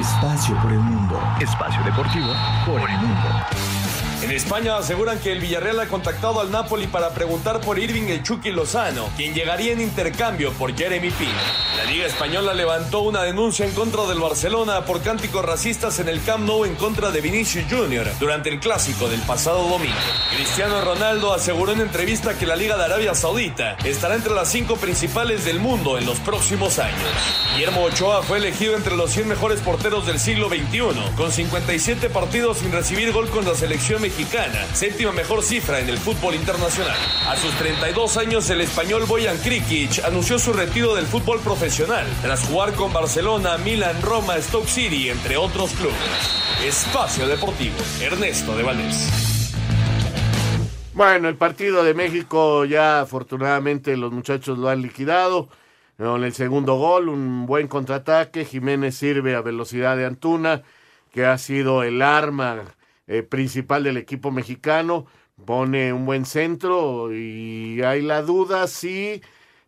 [0.00, 1.20] Espacio por el mundo.
[1.40, 2.32] Espacio deportivo
[2.64, 3.67] por el mundo.
[4.20, 8.24] En España aseguran que el Villarreal ha contactado al Napoli para preguntar por Irving el
[8.24, 11.30] Chucky Lozano, quien llegaría en intercambio por Jeremy Pino.
[11.76, 16.20] La Liga Española levantó una denuncia en contra del Barcelona por cánticos racistas en el
[16.24, 18.08] Camp Nou en contra de Vinicius Jr.
[18.18, 19.94] durante el clásico del pasado domingo.
[20.34, 24.74] Cristiano Ronaldo aseguró en entrevista que la Liga de Arabia Saudita estará entre las cinco
[24.76, 26.98] principales del mundo en los próximos años.
[27.54, 32.58] Guillermo Ochoa fue elegido entre los 100 mejores porteros del siglo XXI, con 57 partidos
[32.58, 34.07] sin recibir gol con la selección
[34.74, 36.96] séptima mejor cifra en el fútbol internacional.
[37.26, 42.46] A sus 32 años, el español Boyan Krikic anunció su retiro del fútbol profesional, tras
[42.46, 45.96] jugar con Barcelona, Milan, Roma, Stoke City, entre otros clubes.
[46.64, 49.52] Espacio Deportivo, Ernesto de Valdés.
[50.94, 55.48] Bueno, el partido de México ya afortunadamente los muchachos lo han liquidado.
[55.96, 58.44] Con el segundo gol, un buen contraataque.
[58.44, 60.62] Jiménez sirve a velocidad de Antuna,
[61.12, 62.64] que ha sido el arma
[63.08, 65.06] eh, principal del equipo mexicano.
[65.44, 69.20] Pone un buen centro y hay la duda si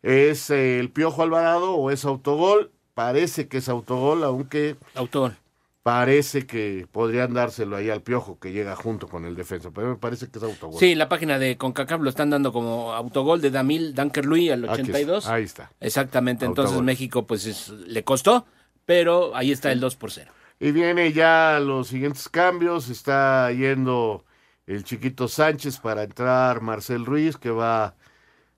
[0.02, 2.70] es eh, el Piojo Alvarado o es autogol.
[2.94, 5.36] Parece que es autogol, aunque Autogol.
[5.82, 9.70] parece que podrían dárselo ahí al Piojo que llega junto con el defensa.
[9.72, 10.78] Pero me parece que es autogol.
[10.78, 14.82] Sí, la página de CONCACAF lo están dando como autogol de Damil Dunkerlui al Aquí
[14.82, 15.26] está, 82.
[15.28, 15.70] ahí está.
[15.80, 16.80] Exactamente, entonces.
[16.82, 18.44] México pues es- le costó,
[18.84, 20.32] pero ahí está el 2 por 0.
[20.60, 22.88] Y viene ya los siguientes cambios.
[22.90, 24.24] Está yendo
[24.66, 27.94] el chiquito Sánchez para entrar Marcel Ruiz, que va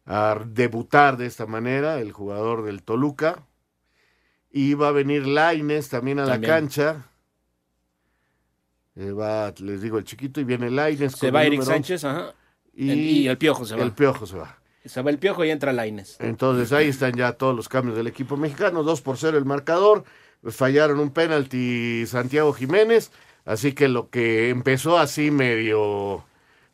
[0.04, 3.46] a debutar de esta manera, el jugador del Toluca.
[4.50, 6.42] Y va a venir Laines también a También.
[6.50, 7.06] la cancha.
[8.94, 11.12] Eh, va, les digo, el chiquito y viene Laines.
[11.12, 12.34] Se va Eric Sánchez, ajá.
[12.74, 13.82] Y, El- y el Piojo se va.
[13.82, 14.58] El Piojo se va.
[14.84, 16.16] Se va el Piojo y entra Laines.
[16.18, 20.04] Entonces ahí están ya todos los cambios del equipo mexicano, 2 por 0 el marcador,
[20.50, 23.12] fallaron un penalti Santiago Jiménez,
[23.44, 26.24] así que lo que empezó así medio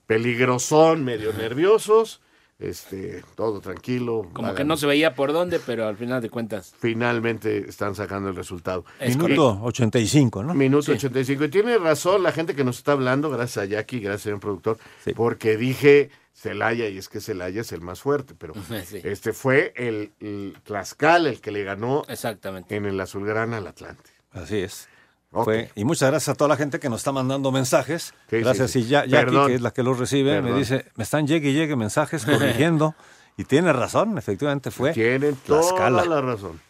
[0.07, 2.21] peligrosón, medio nerviosos,
[2.59, 4.29] este, todo tranquilo.
[4.33, 6.75] Como que no se veía por dónde, pero al final de cuentas.
[6.79, 8.85] Finalmente están sacando el resultado.
[9.07, 10.55] Minuto 85, ¿no?
[10.55, 11.45] Minuto 85.
[11.45, 14.79] Y tiene razón la gente que nos está hablando, gracias a Jackie, gracias señor productor,
[15.15, 18.55] porque dije Celaya y es que Celaya es el más fuerte, pero
[18.87, 19.01] Sí.
[19.05, 22.75] este fue el, el Tlaxcala el que le ganó Exactamente.
[22.77, 24.11] en el Azulgrana al Atlante.
[24.33, 24.89] Así es.
[25.31, 28.15] Fue- y muchas gracias a toda la gente que nos está mandando mensajes.
[28.31, 28.71] Sí, gracias.
[28.71, 28.79] sí.
[28.81, 29.47] Y ya, Jackie, Perdón.
[29.49, 30.53] que es la que los recibe, Perdón.
[30.53, 32.95] me dice, me están llegue y llegue mensajes corrigiendo.
[33.37, 34.93] y tiene razón, efectivamente fue.
[34.95, 36.03] Tienen Tlaxcala.
[36.03, 36.61] toda la razón.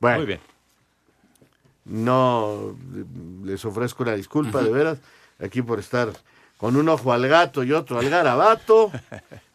[0.00, 0.40] Bueno, Muy bien.
[1.84, 2.76] no
[3.44, 4.98] les ofrezco una disculpa, de veras,
[5.38, 6.10] aquí por estar
[6.58, 8.90] con un ojo al gato y otro al garabato.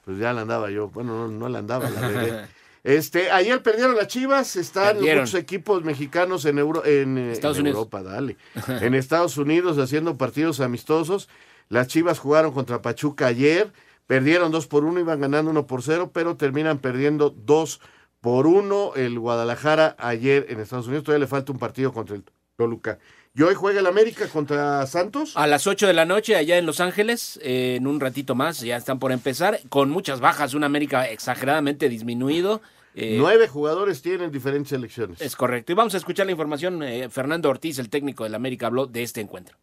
[0.03, 0.87] Pues ya la andaba yo.
[0.87, 2.33] Bueno, no, no la andaba, la regué.
[2.83, 5.23] Este, ayer perdieron las Chivas, están Perdieron.
[5.23, 7.77] muchos equipos mexicanos en, Euro- en, eh, Estados en Unidos.
[7.77, 8.37] Europa, dale.
[8.81, 11.29] en Estados Unidos haciendo partidos amistosos.
[11.69, 13.71] Las Chivas jugaron contra Pachuca ayer,
[14.07, 17.79] perdieron 2 por 1, iban ganando 1 por 0, pero terminan perdiendo 2
[18.19, 21.03] por 1 el Guadalajara ayer en Estados Unidos.
[21.05, 22.23] Todavía le falta un partido contra el
[22.57, 22.99] Toluca.
[23.33, 25.37] Y hoy juega el América contra Santos.
[25.37, 28.59] A las 8 de la noche, allá en Los Ángeles, eh, en un ratito más,
[28.59, 32.61] ya están por empezar, con muchas bajas, un América exageradamente disminuido.
[32.93, 35.21] eh, Nueve jugadores tienen diferentes selecciones.
[35.21, 35.71] Es correcto.
[35.71, 36.83] Y vamos a escuchar la información.
[36.83, 39.55] eh, Fernando Ortiz, el técnico del América, habló de este encuentro.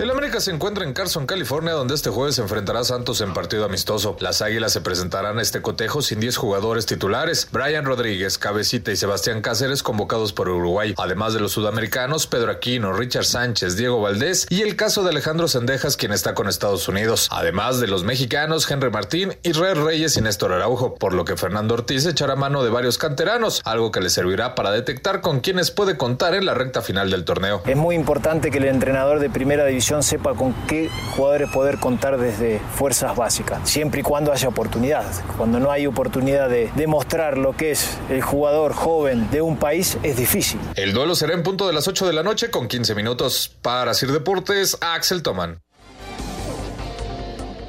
[0.00, 3.34] El América se encuentra en Carson, California, donde este jueves se enfrentará a Santos en
[3.34, 4.16] partido amistoso.
[4.18, 7.46] Las Águilas se presentarán a este cotejo sin 10 jugadores titulares.
[7.52, 10.94] Brian Rodríguez, Cabecita y Sebastián Cáceres convocados por Uruguay.
[10.96, 15.48] Además de los sudamericanos, Pedro Aquino, Richard Sánchez, Diego Valdés y el caso de Alejandro
[15.48, 17.28] Sendejas, quien está con Estados Unidos.
[17.30, 21.74] Además de los mexicanos, Henry Martín, Israel Reyes y Néstor Araujo, por lo que Fernando
[21.74, 25.98] Ortiz echará mano de varios canteranos, algo que le servirá para detectar con quienes puede
[25.98, 27.60] contar en la recta final del torneo.
[27.66, 32.18] Es muy importante que el entrenador de primera división sepa con qué jugadores poder contar
[32.18, 35.04] desde fuerzas básicas, siempre y cuando haya oportunidad.
[35.36, 39.98] Cuando no hay oportunidad de demostrar lo que es el jugador joven de un país,
[40.02, 40.60] es difícil.
[40.76, 43.56] El duelo será en punto de las 8 de la noche con 15 minutos.
[43.62, 45.60] Para Sir Deportes, Axel Toman.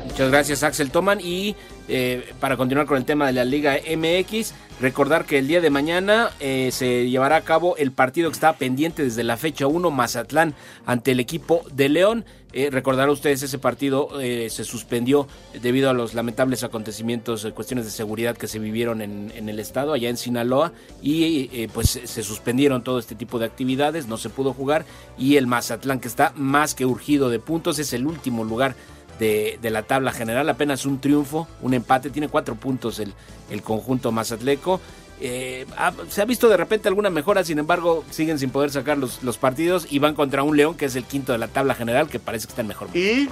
[0.06, 1.20] Muchas gracias, Axel Toman.
[1.22, 1.56] Y
[1.88, 5.70] eh, para continuar con el tema de la Liga MX, recordar que el día de
[5.70, 9.92] mañana eh, se llevará a cabo el partido que estaba pendiente desde la fecha 1,
[9.92, 10.56] Mazatlán,
[10.86, 12.26] ante el equipo de León.
[12.54, 15.28] Eh, recordarán ustedes, ese partido eh, se suspendió
[15.62, 19.60] debido a los lamentables acontecimientos, eh, cuestiones de seguridad que se vivieron en, en el
[19.60, 24.30] estado, allá en Sinaloa, y pues se suspendieron todo este tipo de actividades, no se
[24.30, 24.86] pudo jugar,
[25.18, 28.76] y el Mazatlán, que está más que urgido de puntos, es el último lugar
[29.22, 33.14] de, de la tabla general, apenas un triunfo, un empate, tiene cuatro puntos el,
[33.52, 34.82] el conjunto mazatleco.
[35.22, 38.98] Eh, ha- se ha visto de repente alguna mejora, sin embargo, siguen sin poder sacar
[38.98, 41.76] los, los partidos y van contra un León que es el quinto de la tabla
[41.76, 42.90] general, que parece que está en mejor.
[42.98, 43.30] Y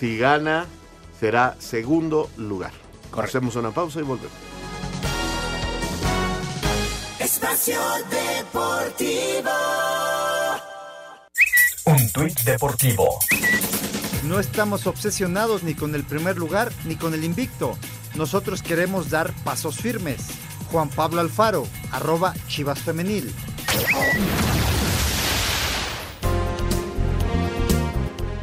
[0.00, 0.64] si gana,
[1.20, 2.72] será segundo lugar.
[3.12, 4.32] Hacemos una pausa y volvemos.
[7.18, 7.78] Espacio
[8.10, 9.50] Deportivo.
[11.86, 13.18] Un tuit deportivo.
[14.28, 17.78] No estamos obsesionados ni con el primer lugar ni con el invicto.
[18.16, 20.26] Nosotros queremos dar pasos firmes.
[20.72, 23.32] Juan Pablo Alfaro, arroba Chivas Femenil.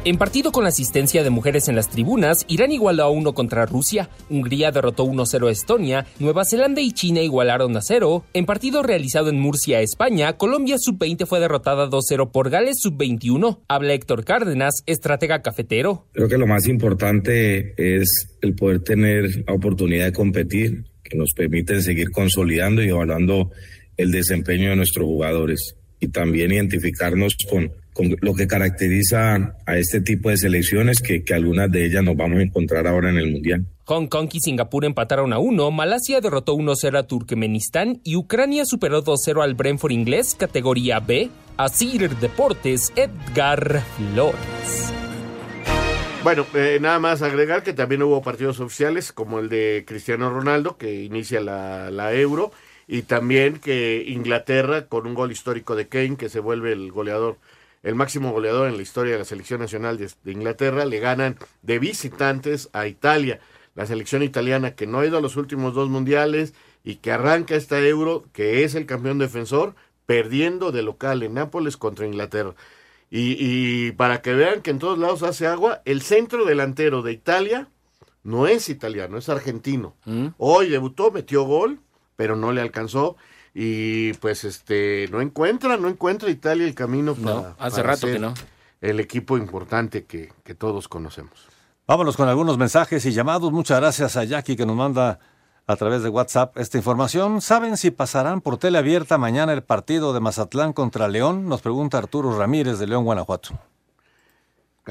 [0.06, 3.64] En partido con la asistencia de mujeres en las tribunas, Irán igualó a 1 contra
[3.64, 8.22] Rusia, Hungría derrotó 1-0 a Estonia, Nueva Zelanda y China igualaron a 0.
[8.34, 13.60] En partido realizado en Murcia, España, Colombia sub-20 fue derrotada 2-0 por Gales sub-21.
[13.66, 16.06] Habla Héctor Cárdenas, estratega cafetero.
[16.12, 21.30] Creo que lo más importante es el poder tener la oportunidad de competir, que nos
[21.34, 23.52] permite seguir consolidando y evaluando
[23.96, 30.00] el desempeño de nuestros jugadores y también identificarnos con, con lo que caracteriza a este
[30.00, 33.32] tipo de selecciones, que, que algunas de ellas nos vamos a encontrar ahora en el
[33.32, 33.64] Mundial.
[33.86, 39.04] Hong Kong y Singapur empataron a 1, Malasia derrotó 1-0 a Turkmenistán y Ucrania superó
[39.04, 41.30] 2-0 al Brentford inglés, categoría B.
[41.56, 44.92] Asir Deportes, Edgar Flores.
[46.24, 50.78] Bueno, eh, nada más agregar que también hubo partidos oficiales como el de Cristiano Ronaldo,
[50.78, 52.50] que inicia la, la Euro,
[52.88, 57.36] y también que Inglaterra, con un gol histórico de Kane, que se vuelve el goleador,
[57.84, 61.36] el máximo goleador en la historia de la selección nacional de, de Inglaterra, le ganan
[61.62, 63.38] de visitantes a Italia.
[63.76, 67.54] La selección italiana que no ha ido a los últimos dos mundiales y que arranca
[67.54, 69.74] esta Euro, que es el campeón defensor,
[70.06, 72.54] perdiendo de local en Nápoles contra Inglaterra.
[73.10, 77.12] Y, y para que vean que en todos lados hace agua, el centro delantero de
[77.12, 77.68] Italia
[78.22, 79.94] no es italiano, es argentino.
[80.38, 81.80] Hoy debutó, metió gol,
[82.16, 83.16] pero no le alcanzó.
[83.54, 88.06] Y pues este no encuentra, no encuentra Italia el camino para, No, hace para rato
[88.06, 88.34] ser que no.
[88.80, 91.46] El equipo importante que, que todos conocemos.
[91.86, 93.52] Vámonos con algunos mensajes y llamados.
[93.52, 95.20] Muchas gracias a Jackie que nos manda
[95.66, 97.40] a través de WhatsApp esta información.
[97.40, 101.48] ¿Saben si pasarán por tele abierta mañana el partido de Mazatlán contra León?
[101.48, 103.58] Nos pregunta Arturo Ramírez de León, Guanajuato.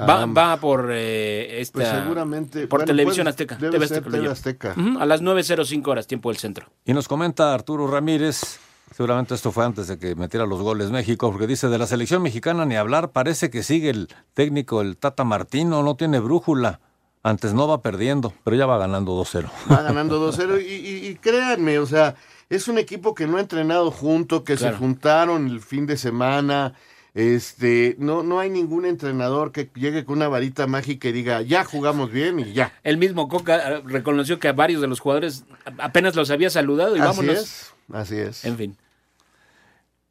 [0.01, 1.73] Va, va, por eh, esta.
[1.79, 2.67] Pues seguramente.
[2.67, 3.55] Por bueno, televisión azteca.
[3.55, 4.27] debe TV ser Azteca TV.
[4.31, 4.73] Azteca.
[4.77, 6.67] Ujú, A las 9.05 horas, tiempo del centro.
[6.85, 8.59] Y nos comenta Arturo Ramírez,
[8.95, 12.21] seguramente esto fue antes de que metiera los goles México, porque dice, de la selección
[12.23, 16.79] mexicana ni hablar, parece que sigue el técnico, el Tata Martino, no tiene brújula.
[17.25, 19.49] Antes no va perdiendo, pero ya va ganando 2-0.
[19.71, 22.15] Va ganando 2-0 y, y- y créanme, o sea,
[22.49, 24.73] es un equipo que no ha entrenado junto, que Claro.
[24.75, 26.73] se juntaron el fin de semana.
[27.13, 31.63] Este, no, no hay ningún entrenador que llegue con una varita mágica y diga, ya
[31.63, 32.73] jugamos bien y ya.
[32.83, 35.45] El mismo Coca eh, reconoció que a varios de los jugadores
[35.77, 37.37] apenas los había saludado y Así vámonos.
[37.37, 38.45] es, así es.
[38.45, 38.77] En fin.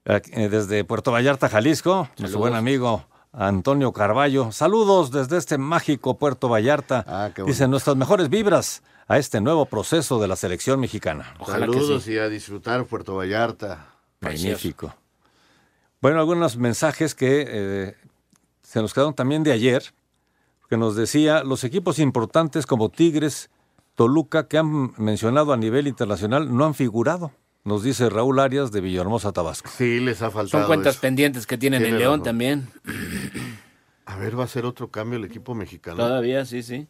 [0.05, 4.53] Eh, Desde Puerto Vallarta, Jalisco, nuestro buen amigo Antonio Carballo.
[4.53, 7.05] Saludos desde este mágico Puerto Vallarta.
[7.09, 11.35] Ah, qué Dice nuestras mejores vibras a este nuevo proceso de la selección mexicana.
[11.45, 13.89] Saludos y a disfrutar Puerto Vallarta.
[14.21, 14.95] Magnífico.
[16.03, 17.95] Bueno, algunos mensajes que eh,
[18.63, 19.95] se nos quedaron también de ayer,
[20.69, 23.51] que nos decía los equipos importantes como Tigres,
[23.95, 27.31] Toluca, que han mencionado a nivel internacional, no han figurado,
[27.63, 29.71] nos dice Raúl Arias de Villahermosa, Tabasco.
[29.77, 30.63] Sí, les ha faltado.
[30.63, 31.03] Son cuentas eso.
[31.03, 32.25] pendientes que tienen Tiene en León razón.
[32.25, 32.69] también.
[34.07, 35.99] A ver, va a ser otro cambio el equipo mexicano.
[35.99, 36.89] Todavía, sí, sí.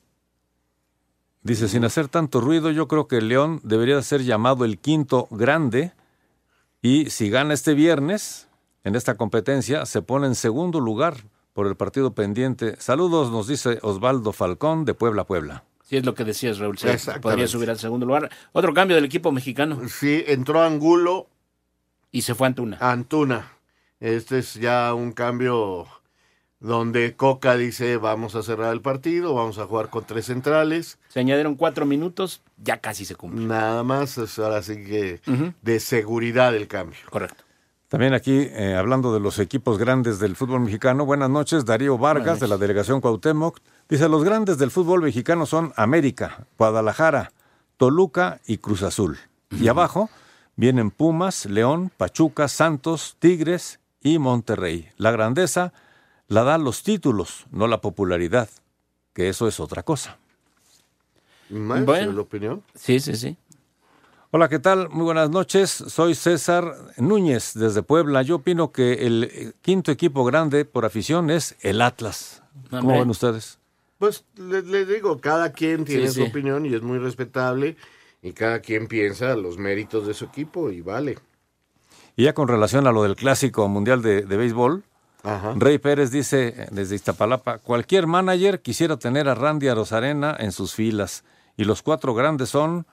[1.42, 5.28] Dice, sin hacer tanto ruido, yo creo que el León debería ser llamado el quinto
[5.30, 5.92] grande
[6.80, 8.48] y si gana este viernes
[8.84, 11.16] en esta competencia, se pone en segundo lugar
[11.52, 12.76] por el partido pendiente.
[12.78, 15.64] Saludos, nos dice Osvaldo Falcón de Puebla, Puebla.
[15.84, 16.78] Sí, es lo que decías, Raúl.
[16.78, 17.22] sí, Exactamente.
[17.28, 18.30] podría subir al segundo lugar.
[18.52, 19.80] Otro cambio del equipo mexicano.
[19.88, 21.28] Sí, entró Angulo.
[22.10, 22.78] Y se fue Antuna.
[22.80, 23.52] Antuna.
[24.00, 25.86] Este es ya un cambio
[26.60, 30.98] donde Coca dice vamos a cerrar el partido, vamos a jugar con tres centrales.
[31.08, 33.44] Se añadieron cuatro minutos, ya casi se cumple.
[33.44, 35.20] Nada más, ahora sí que
[35.62, 36.98] de seguridad el cambio.
[37.10, 37.44] Correcto.
[37.92, 42.40] También aquí, eh, hablando de los equipos grandes del fútbol mexicano, buenas noches, Darío Vargas
[42.40, 43.58] de la delegación Cuauhtémoc.
[43.86, 47.32] Dice, los grandes del fútbol mexicano son América, Guadalajara,
[47.76, 49.18] Toluca y Cruz Azul.
[49.50, 50.08] Y abajo
[50.56, 54.88] vienen Pumas, León, Pachuca, Santos, Tigres y Monterrey.
[54.96, 55.74] La grandeza
[56.28, 58.48] la dan los títulos, no la popularidad,
[59.12, 60.16] que eso es otra cosa.
[61.50, 62.12] ¿Más Bueno.
[62.12, 62.62] la opinión?
[62.74, 63.36] Sí, sí, sí.
[64.34, 64.88] Hola, ¿qué tal?
[64.88, 65.70] Muy buenas noches.
[65.70, 68.22] Soy César Núñez desde Puebla.
[68.22, 72.42] Yo opino que el eh, quinto equipo grande por afición es el Atlas.
[72.70, 73.00] ¿Cómo Hombre.
[73.00, 73.58] ven ustedes?
[73.98, 76.30] Pues les le digo, cada quien tiene Sí, su sí.
[76.30, 77.76] opinión y es muy respetable
[78.22, 81.18] y cada quien piensa los méritos de su equipo y vale.
[82.16, 84.82] Y ya con relación a lo del clásico mundial de, de béisbol,
[85.24, 85.52] Ajá.
[85.56, 90.72] Rey Pérez dice eh, desde Iztapalapa, cualquier manager quisiera tener a Randy Arozarena en sus
[90.74, 91.22] filas.
[91.58, 92.86] Y los cuatro grandes son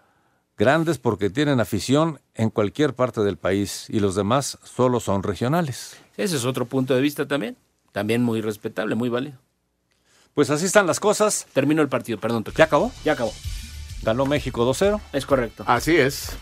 [0.60, 5.96] grandes porque tienen afición en cualquier parte del país y los demás solo son regionales.
[6.18, 7.58] Ese es otro punto de vista también.
[7.94, 9.40] También muy respetable, muy válido.
[10.36, 11.48] Pues así están las cosas.
[11.54, 12.44] Terminó el partido, perdón.
[12.56, 12.92] ¿Ya acabó?
[13.04, 13.34] Ya acabó.
[14.04, 15.00] Ganó México 2-0.
[15.14, 15.64] Es correcto.
[15.66, 16.38] Así es.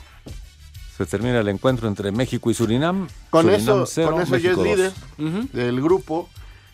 [0.97, 3.07] Se termina el encuentro entre México y Surinam.
[3.30, 4.91] Con Surinam eso, con eso ya es líder
[5.53, 6.28] del grupo.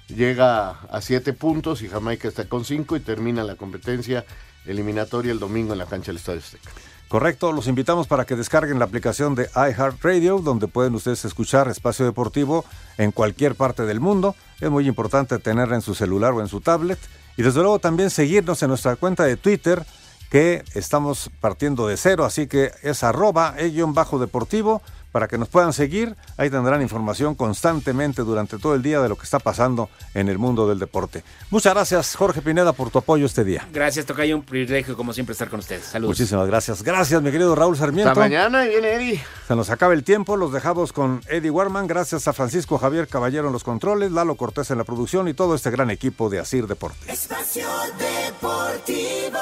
[0.08, 4.26] Llega a siete puntos y Jamaica está con cinco y termina la competencia
[4.66, 6.72] eliminatoria el domingo en la cancha del Estadio Azteca.
[7.14, 12.06] Correcto, los invitamos para que descarguen la aplicación de iHeartRadio, donde pueden ustedes escuchar Espacio
[12.06, 12.66] Deportivo
[12.98, 14.36] en cualquier parte del mundo.
[14.60, 16.98] Es muy importante tenerla en su celular o en su tablet.
[17.38, 19.86] Y desde luego también seguirnos en nuestra cuenta de Twitter,
[20.32, 24.82] que estamos partiendo de cero, así que es arroba e-bajo deportivo
[25.14, 26.18] para que nos puedan seguir.
[26.36, 30.38] Ahí tendrán información constantemente durante todo el día de lo que está pasando en el
[30.38, 31.24] mundo del deporte.
[31.52, 33.66] Muchas gracias, Jorge Pineda, por tu apoyo este día.
[33.72, 34.36] Gracias, Tocayo.
[34.36, 35.86] Un privilegio, como siempre, estar con ustedes.
[35.86, 36.18] Saludos.
[36.18, 36.84] Muchísimas gracias.
[36.84, 38.10] Gracias, mi querido Raúl Sarmiento.
[38.10, 39.24] Hasta mañana y viene Eddie.
[39.48, 43.48] Se nos acaba el tiempo, los dejamos con Eddie Warman, gracias a Francisco Javier Caballero
[43.48, 46.66] en los controles, Lalo Cortés en la producción y todo este gran equipo de Asir
[46.66, 47.08] Deportes.
[47.08, 47.68] Espacio
[48.00, 49.38] Deportivo.